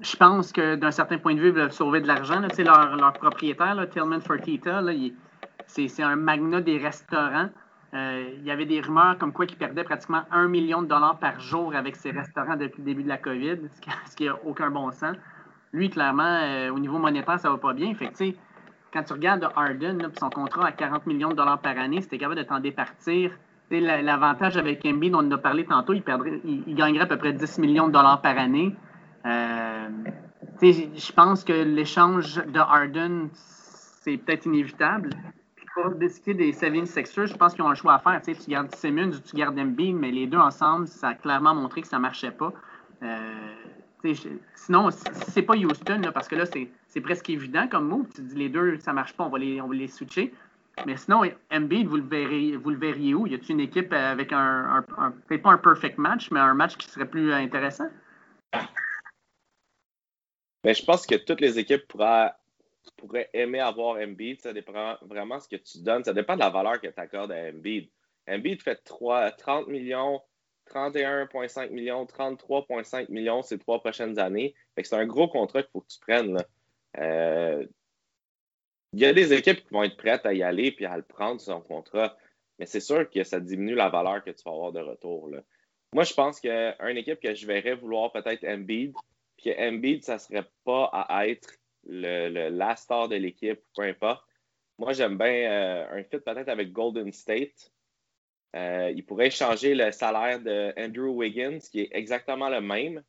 [0.03, 2.41] je pense que d'un certain point de vue, ils veulent sauver de l'argent.
[2.41, 4.83] Leur, leur propriétaire, là, Tillman Fertitta,
[5.67, 7.49] c'est un magnat des restaurants.
[7.95, 11.19] Euh, il y avait des rumeurs comme quoi il perdait pratiquement un million de dollars
[11.19, 13.59] par jour avec ses restaurants depuis le début de la COVID,
[14.07, 15.17] ce qui n'a aucun bon sens.
[15.75, 17.95] Lui, clairement, euh, au niveau monétaire, ça ne va pas bien.
[17.95, 18.11] Fait
[18.93, 22.41] quand tu regardes Harden, son contrat à 40 millions de dollars par année, c'était capable
[22.41, 23.31] de t'en départir.
[23.71, 27.59] L'avantage avec Embiid, on a parlé tantôt, il, perdrait, il, gagnerait à peu près 10
[27.59, 28.77] millions de dollars par année.
[29.27, 29.89] Euh,
[30.63, 35.11] je pense que l'échange de Harden, c'est peut-être inévitable.
[35.75, 38.21] pour décider des 76ers, je pense qu'ils ont un choix à faire.
[38.23, 41.81] tu gardes Simmons ou tu gardes Embiid, mais les deux ensemble, ça a clairement montré
[41.81, 42.53] que ça ne marchait pas.
[43.03, 43.55] Euh,
[44.55, 48.07] sinon, c'est pas Houston, parce que là, c'est presque évident comme mot.
[48.15, 50.35] Tu dis les deux, ça ne marche pas, on va les, switcher.
[50.87, 53.27] Mais sinon, Embiid, vous le verriez, où?
[53.27, 54.85] Y a-t-il une équipe avec un
[55.27, 57.89] peut-être pas un perfect match, mais un match qui serait plus intéressant?
[60.65, 64.41] Mais je pense que toutes les équipes pourraient, aimer avoir Embiid.
[64.41, 66.05] Ça dépend vraiment de ce que tu donnes.
[66.05, 67.91] Ça dépend de la valeur que tu accordes à Embiid.
[68.29, 70.23] Embiid fait 3, 30 millions,
[70.73, 74.55] 31,5 millions, 33,5 millions ces trois prochaines années.
[74.77, 76.39] c'est un gros contrat qu'il faut que tu prennes.
[76.99, 77.67] Euh,
[78.93, 81.03] il y a des équipes qui vont être prêtes à y aller et à le
[81.03, 82.17] prendre, son contrat.
[82.59, 85.31] Mais c'est sûr que ça diminue la valeur que tu vas avoir de retour.
[85.95, 88.95] Moi, je pense qu'une équipe que je verrais vouloir peut-être Embiid,
[89.43, 93.83] que Embiid, ça ne serait pas à être le, le la star de l'équipe, peu
[93.83, 94.25] importe.
[94.79, 97.73] Moi, j'aime bien euh, un fit peut-être avec Golden State.
[98.55, 103.03] Euh, il pourrait changer le salaire de Andrew Wiggins, qui est exactement le même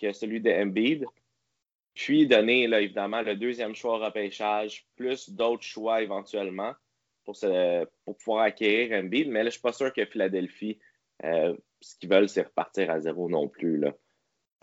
[0.00, 1.06] que celui de Embiid.
[1.94, 6.74] Puis donner, là, évidemment, le deuxième choix au repêchage, plus d'autres choix éventuellement
[7.24, 7.36] pour,
[8.04, 9.28] pour pouvoir acquérir Embiid.
[9.28, 10.78] Mais là, je ne suis pas sûr que Philadelphie,
[11.24, 13.78] euh, ce qu'ils veulent, c'est repartir à zéro non plus.
[13.78, 13.94] Là.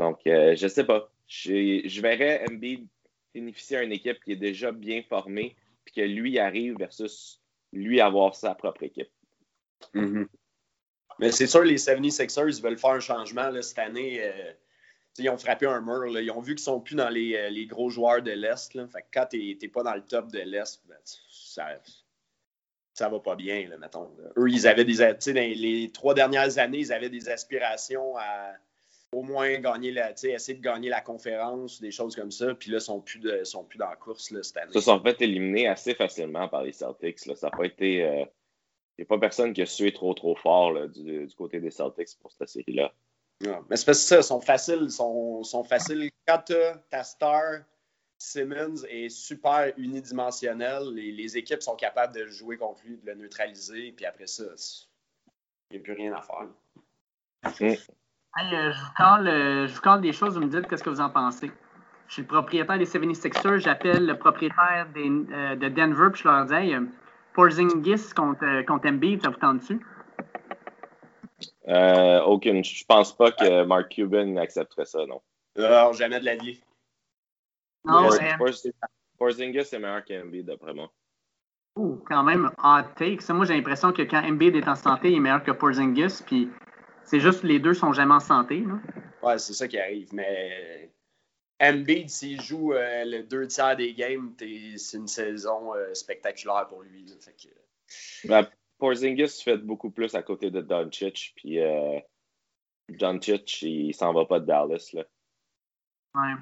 [0.02, 1.12] Donc, euh, je ne sais pas.
[1.28, 2.88] Je, verrais Embiid
[3.36, 7.39] bénéficier à une équipe qui est déjà bien formée, puis que lui arrive versus
[7.72, 9.12] lui avoir sa propre équipe.
[9.93, 10.26] Mm-hmm.
[11.20, 14.24] Mais c'est sûr, les 76ers veulent faire un changement cette année.
[14.24, 14.54] Euh,
[15.20, 16.20] ils ont frappé un mur.
[16.20, 18.74] Ils ont vu qu'ils sont plus dans les, euh, gros joueurs de l'Est.
[18.74, 23.70] Fait quand tu n'es pas dans le top de l'Est, ben, ça va pas bien,
[23.70, 24.10] là, mettons.
[24.36, 25.54] Eux, ils avaient des.
[25.54, 28.56] Les trois dernières années, ils avaient des aspirations à
[29.12, 32.53] au moins gagner la, essayer de gagner la conférence, des choses comme ça.
[32.55, 34.74] Puis là, ils sont plus, de, sont plus dans la course là, cette année.
[34.74, 37.26] Ça sont fait éliminer assez facilement par les Celtics.
[37.26, 37.36] Là.
[37.36, 37.95] Ça n'a pas été.
[37.95, 38.26] Il euh,
[38.97, 41.72] n'y a pas personne qui a sué trop trop fort là, du, du, côté des
[41.72, 42.93] Celtics pour cette série-là.
[43.41, 44.89] mais c'est parce que ça, ils sont faciles.
[44.89, 46.09] Sont, sont faciles.
[46.26, 46.43] Quand
[46.89, 47.64] ta star,
[48.18, 53.16] Simmons est super unidimensionnel, les, les, équipes sont capables de jouer contre lui, de le
[53.16, 54.43] neutraliser, puis après ça,
[55.72, 56.47] il n'y a plus rien à faire.
[57.59, 57.76] Mm.
[58.40, 58.72] Euh,
[59.68, 61.52] je, vous colle, des choses, vous me dites qu'est-ce que vous en pensez.
[62.08, 66.46] Je suis le propriétaire des 76ers, j'appelle le propriétaire euh, de Denver, puis je leur
[66.46, 66.86] dis hey, euh,
[67.34, 69.80] Porzingis contre, contre Embiid, ça vous tente dessus?
[72.26, 72.64] aucune.
[72.64, 75.22] Je pense pas que Mark Cuban accepterait ça, non.
[75.58, 76.62] Alors, jamais de la vie.
[77.86, 78.10] Non,
[79.18, 80.92] Porzingis est meilleur qu'Embiid, d'après moi.
[81.78, 83.20] Ouh, quand même, hot take.
[83.30, 86.50] moi, j'ai l'impression que quand Embiid est en santé, il est meilleur que Porzingis, puis
[87.12, 88.62] c'est juste les deux sont jamais en santé.
[88.62, 88.80] Là.
[89.22, 90.14] Ouais, c'est ça qui arrive.
[90.14, 90.89] Mais
[91.62, 96.84] Embiid, s'il joue euh, le deux tiers des games, c'est une saison euh, spectaculaire pour
[96.84, 97.05] lui.
[97.20, 98.28] Fait que...
[98.30, 98.47] ben,
[98.78, 101.34] Porzingis fait beaucoup plus à côté de Doncic.
[101.36, 101.99] Puis euh,
[102.88, 104.91] Doncic, il s'en va pas de Dallas.
[104.93, 105.03] Là.
[106.16, 106.34] Ouais.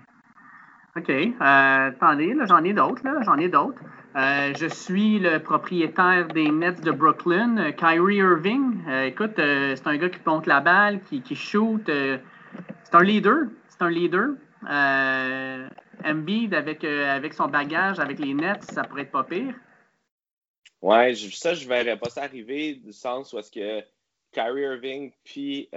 [0.97, 1.09] OK.
[1.09, 3.03] Euh, attendez, j'en ai d'autres.
[3.23, 3.81] J'en ai d'autres.
[4.15, 8.81] Euh, je suis le propriétaire des Nets de Brooklyn, euh, Kyrie Irving.
[9.05, 11.83] écoute, c'est un gars qui ponte la balle, qui, qui shoot.
[11.85, 12.21] c'est
[12.93, 13.43] un leader.
[13.67, 14.29] C'est un leader.
[16.03, 19.53] Embiid, avec, son bagage, avec les Nets, ça pourrait être pas pire.
[20.81, 23.83] Ouais, ça, je verrais pas ça arriver du sens où est-ce que
[24.31, 25.69] Kyrie Irving puis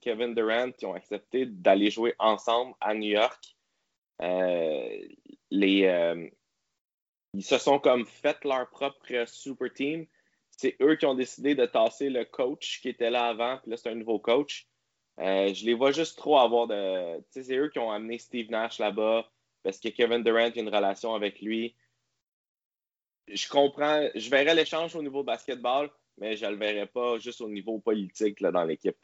[0.00, 3.54] Kevin Durant qui ont accepté d'aller jouer ensemble à New York.
[4.20, 5.08] Euh,
[5.52, 6.28] euh,
[7.34, 10.06] ils se sont comme fait leur propre super team.
[10.50, 13.76] C'est eux qui ont décidé de tasser le coach qui était là avant, puis là,
[13.76, 14.68] c'est un nouveau coach.
[15.18, 17.22] Euh, je les vois juste trop avoir de.
[17.30, 19.30] C'est eux qui ont amené Steve Nash là-bas
[19.62, 21.76] parce que Kevin Durant a une relation avec lui.
[23.28, 24.08] Je comprends.
[24.14, 27.78] Je verrais l'échange au niveau basketball, mais je ne le verrais pas juste au niveau
[27.78, 28.96] politique là, dans l'équipe.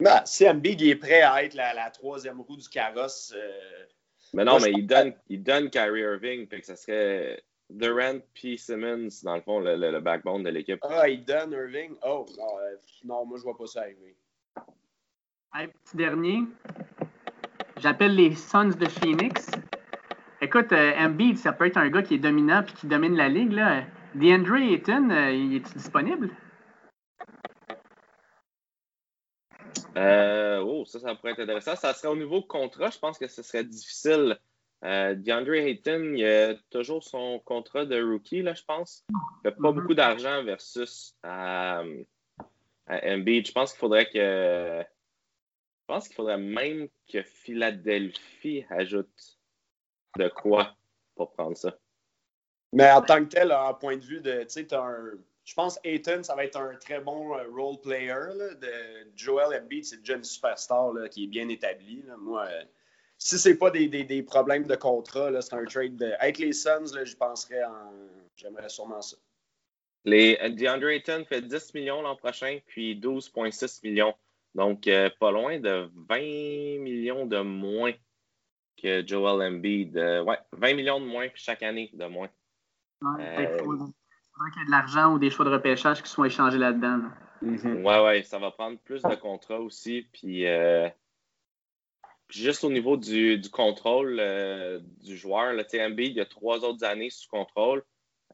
[0.00, 3.32] Ben, si Embiid est prêt à être la, troisième roue du carrosse.
[3.34, 3.86] Euh,
[4.34, 8.58] mais non, mais il donne, il donne Kyrie Irving, fait que ça serait Durant puis
[8.58, 10.78] Simmons, dans le fond, le, backbone de l'équipe.
[10.82, 11.94] Ah, il donne Irving?
[12.04, 14.14] Oh, non, euh, non, moi, je vois pas ça arriver.
[15.54, 16.40] Hey, petit dernier.
[17.78, 19.50] J'appelle les Suns de Phoenix.
[20.42, 23.28] Écoute, euh, Embiid, ça peut être un gars qui est dominant puis qui domine la
[23.28, 23.52] ligue.
[23.52, 23.84] Là.
[24.14, 26.30] DeAndre Ayton, il est disponible?
[29.96, 31.76] Euh, oh, ça, ça pourrait être intéressant.
[31.76, 34.38] Ça serait au niveau contrat, je pense que ce serait difficile.
[34.84, 39.04] Euh, DeAndre Ayton, il a toujours son contrat de rookie, là, je pense.
[39.10, 39.74] Il fait pas mm-hmm.
[39.74, 41.82] beaucoup d'argent versus à,
[42.88, 43.46] Embiid.
[43.46, 44.82] Je pense qu'il faudrait que.
[44.82, 49.38] Je pense qu'il faudrait même que Philadelphie ajoute
[50.18, 50.76] de quoi
[51.14, 51.76] pour prendre ça.
[52.72, 54.42] Mais en tant que tel, en point de vue de.
[54.42, 55.12] Tu sais, tu as un
[55.46, 58.14] je pense que Ayton, ça va être un très bon euh, role player.
[58.60, 58.68] de
[59.14, 62.04] Joel Embiid, c'est déjà une superstar qui est bien établi.
[62.18, 62.64] Moi, euh,
[63.16, 66.12] si c'est pas des, problèmes de contrat, c'est un trade de.
[66.18, 67.92] Avec les Suns, je penserais en.
[68.36, 69.16] J'aimerais sûrement ça.
[70.04, 74.14] Les, euh, DeAndre Ayton fait 10 millions l'an prochain, puis 12,6 millions.
[74.56, 74.88] Donc,
[75.20, 77.92] pas loin de 20 millions de moins
[78.82, 79.96] que Joel Embiid.
[79.96, 82.30] ouais, 20 millions de moins chaque année de moins.
[83.02, 83.58] Ouais,
[84.52, 87.00] qu'il y ait de l'argent ou des choix de repêchage qui sont échangés là-dedans.
[87.42, 87.82] Mm-hmm.
[87.82, 90.06] Ouais, ouais, ça va prendre plus de contrats aussi.
[90.12, 90.88] Puis, euh,
[92.28, 96.84] juste au niveau du, contrôle euh, du joueur, le TMB, il y a trois autres
[96.84, 97.82] années sous contrôle.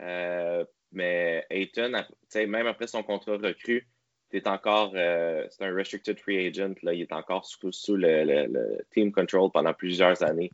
[0.00, 1.92] Euh, mais Ayton,
[2.34, 3.88] même après son contrat recru,
[4.30, 6.74] c'est encore c'est un restricted free agent.
[6.82, 10.50] Là, il est encore sous, sous le, team control pendant plusieurs années.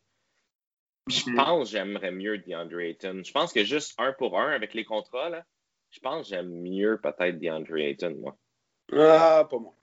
[1.08, 3.22] Je pense que j'aimerais mieux DeAndre Ayton.
[3.24, 5.44] Je pense que juste un pour un avec les contrats, là,
[5.90, 8.36] je pense que j'aime mieux peut-être DeAndre Ayton, moi.
[8.92, 9.74] Ah, pas moi.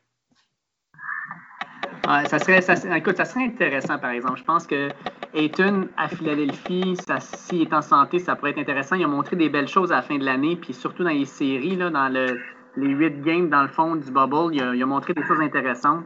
[2.27, 4.39] ça serait, ça, écoute, ça serait intéressant, par exemple.
[4.39, 4.89] Je pense que
[5.33, 8.95] Ayton à Philadelphie, s'il est en santé, ça pourrait être intéressant.
[8.95, 11.25] Il a montré des belles choses à la fin de l'année, puis surtout dans les
[11.25, 12.39] séries, là, dans le,
[12.77, 15.41] les huit games dans le fond du bubble, il a, il a montré des choses
[15.41, 16.05] intéressantes.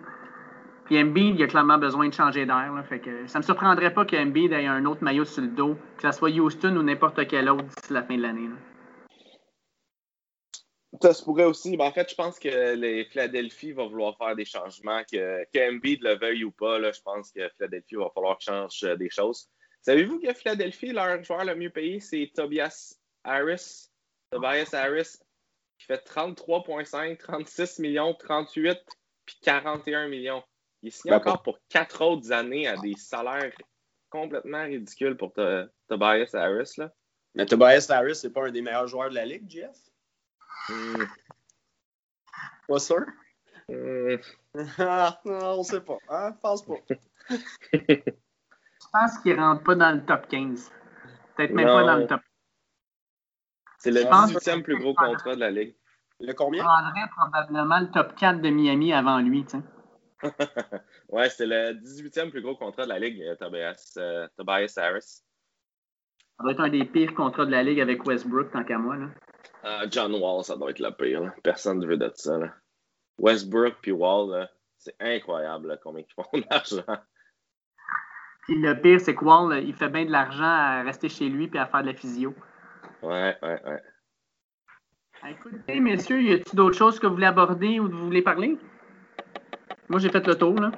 [0.89, 2.73] Puis Embiid, il a clairement besoin de changer d'air.
[2.89, 5.77] Fait que ça ne me surprendrait pas qu'Embiid ait un autre maillot sur le dos,
[5.97, 8.49] que ce soit Houston ou n'importe quel autre d'ici la fin de l'année.
[10.99, 11.77] Ça se pourrait aussi.
[11.77, 15.59] Mais en fait, je pense que les Philadelphie va vouloir faire des changements, que, que
[15.59, 16.81] le veuille ou pas.
[16.91, 19.47] Je pense que Philadelphie va falloir changer euh, des choses.
[19.83, 23.91] Savez-vous que Philadelphie, leur joueur le mieux payé, c'est Tobias Harris?
[24.31, 25.19] Tobias Harris
[25.77, 28.79] qui fait 33,5, 36 millions, 38
[29.27, 30.43] puis 41 millions.
[30.81, 33.51] Il est signé Ben, encore pour quatre autres années à des salaires
[34.09, 35.33] complètement ridicules pour
[35.87, 36.73] Tobias Harris.
[36.77, 36.91] Là.
[37.35, 39.75] Mais Tobias Harris, c'est pas un des meilleurs joueurs de la ligue, Jeff?
[40.69, 41.03] Hmm.
[42.67, 43.05] Pas sûr?
[44.79, 45.97] Ah, on sait pas.
[46.09, 46.31] Hein?
[46.41, 46.73] Pense pas.
[47.71, 50.71] Je pense qu'il ne rentre pas dans le top 15.
[51.35, 51.75] Peut-être même Non.
[51.75, 52.21] pas dans le top.
[53.77, 55.75] C'est le Je pense 18e plus gros contrat de la ligue.
[56.19, 56.63] Le combien?
[56.63, 59.45] prendrais probablement le top 4 de Miami avant lui.
[59.45, 59.63] tu sais.
[61.09, 65.21] ouais, c'est le 18e plus gros contrat de la ligue, euh, Tobias, euh, Tobias Harris.
[66.37, 68.95] Ça doit être un des pires contrats de la Ligue avec Westbrook, tant qu'à moi.
[68.95, 69.07] Là.
[69.63, 71.21] Ah, John Wall, ça doit être le pire.
[71.21, 71.33] là.
[71.43, 72.37] Personne ne veut de ça.
[72.37, 72.53] là.
[73.17, 74.47] Westbrook puis Wall,
[74.77, 77.01] c'est incroyable combien ils font d'argent.
[78.43, 81.49] Puis le pire, c'est que Wall, il fait bien de l'argent à rester chez lui
[81.53, 82.33] et à faire de la physio.
[83.01, 83.83] Ouais, ouais, ouais.
[85.29, 88.57] Écoutez, messieurs, y a-t-il d'autres choses que vous voulez aborder ou que vous voulez parler?
[89.89, 90.53] Moi, j'ai fait le tour.
[90.59, 90.71] Là.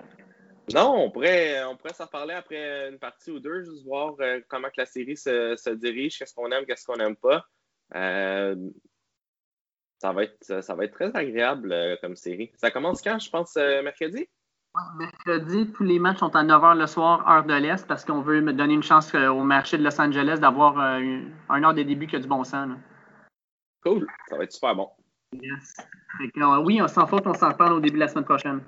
[0.73, 4.39] Non, on pourrait, on pourrait s'en reparler après une partie ou deux, juste voir euh,
[4.47, 7.45] comment que la série se, se dirige, qu'est-ce qu'on aime, qu'est-ce qu'on n'aime pas.
[7.95, 8.55] Euh,
[9.99, 12.51] ça, va être, ça va être très agréable euh, comme série.
[12.55, 14.29] Ça commence quand, je pense, mercredi?
[14.97, 18.39] Mercredi, tous les matchs sont à 9h le soir, heure de l'Est, parce qu'on veut
[18.39, 22.15] me donner une chance au marché de Los Angeles d'avoir un heure de début qui
[22.15, 22.69] a du bon sens.
[22.69, 22.75] là.
[23.83, 24.89] Cool, ça va être super bon.
[25.33, 28.59] Euh, oui, on s'en faute, on s'en reparle au début de la semaine prochaine.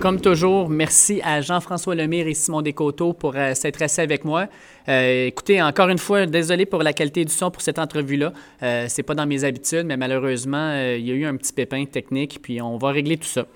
[0.00, 4.46] Comme toujours, merci à Jean-François Lemire et Simon Descoteaux pour euh, s'être assis avec moi.
[4.88, 8.32] Euh, écoutez, encore une fois, désolé pour la qualité du son pour cette entrevue-là.
[8.62, 11.84] Euh, c'est pas dans mes habitudes, mais malheureusement, il y a eu un petit pépin
[11.84, 13.46] technique, puis on va régler tout ça.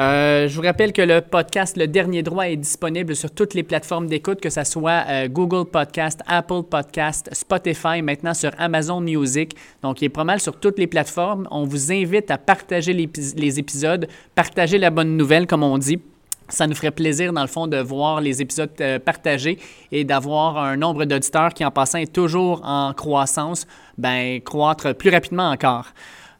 [0.00, 3.62] Euh, je vous rappelle que le podcast Le Dernier Droit est disponible sur toutes les
[3.62, 9.54] plateformes d'écoute, que ce soit euh, Google Podcast, Apple Podcast, Spotify, maintenant sur Amazon Music.
[9.82, 11.46] Donc, il est pas mal sur toutes les plateformes.
[11.50, 16.00] On vous invite à partager les épisodes, partager la bonne nouvelle, comme on dit.
[16.48, 19.58] Ça nous ferait plaisir, dans le fond, de voir les épisodes euh, partagés
[19.92, 23.66] et d'avoir un nombre d'auditeurs qui, en passant, est toujours en croissance,
[23.98, 25.84] ben, croître plus rapidement encore.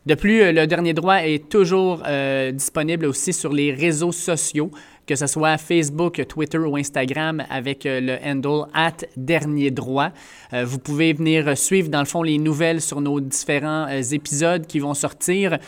[0.07, 4.71] De plus, euh, le dernier droit est toujours euh, disponible aussi sur les réseaux sociaux,
[5.07, 10.11] que ce soit Facebook, Twitter ou Instagram avec euh, le handle at dernier droit.
[10.53, 14.67] Euh, vous pouvez venir suivre dans le fond les nouvelles sur nos différents euh, épisodes
[14.67, 15.59] qui vont sortir.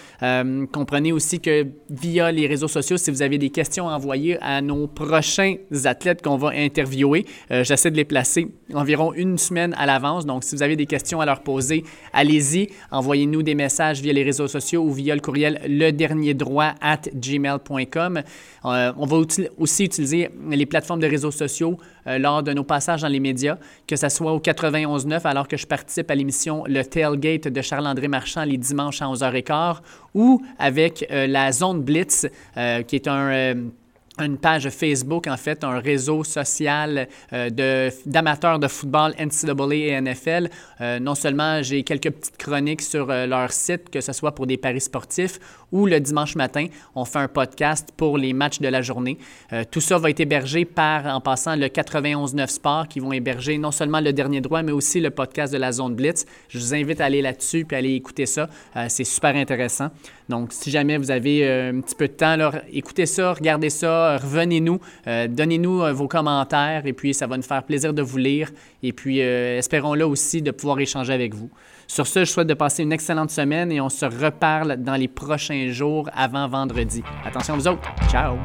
[0.73, 4.61] Comprenez aussi que via les réseaux sociaux, si vous avez des questions à envoyer à
[4.61, 10.27] nos prochains athlètes qu'on va interviewer, j'essaie de les placer environ une semaine à l'avance.
[10.27, 14.23] Donc, si vous avez des questions à leur poser, allez-y, envoyez-nous des messages via les
[14.23, 18.23] réseaux sociaux ou via le courriel le dernier droit at gmail.com.
[18.65, 19.17] On va
[19.59, 23.59] aussi utiliser les plateformes de réseaux sociaux euh, lors de nos passages dans les médias,
[23.87, 28.09] que ce soit au 91.9 alors que je participe à l'émission Le Tailgate de Charles-André
[28.09, 29.77] Marchand les dimanches à 11h15
[30.15, 32.27] ou avec euh, la Zone Blitz,
[32.57, 33.55] euh, qui est un...
[34.19, 40.51] une page Facebook, en fait, un réseau social euh, d'amateurs de, football NCAA et NFL.
[40.81, 44.47] Euh, non seulement j'ai quelques petites chroniques sur euh, leur site, que ce soit pour
[44.47, 45.39] des paris sportifs
[45.73, 49.17] ou le dimanche matin, on fait un podcast pour les matchs de la journée.
[49.71, 53.71] Tout ça va être hébergé par, en passant, le 91.9 Sport qui vont héberger non
[53.71, 56.27] seulement le dernier droit, mais aussi le podcast de la Zone Blitz.
[56.51, 58.51] Je vous invite à aller là-dessus puis à aller écouter ça.
[58.89, 59.89] C'est super intéressant.
[60.29, 64.12] Donc, si jamais vous avez un petit peu de temps, alors écoutez ça, regardez ça,
[64.19, 68.19] revenez-nous, euh, donnez-nous euh, vos commentaires et puis ça va nous faire plaisir de vous
[68.19, 68.51] lire
[68.83, 71.51] et puis euh, espérons-le aussi de pouvoir échanger avec vous.
[71.87, 75.09] Sur ce, je souhaite de passer une excellente semaine et on se reparle dans les
[75.09, 77.03] prochains jours avant vendredi.
[77.25, 77.89] Attention vous autres.
[78.11, 78.37] Ciao!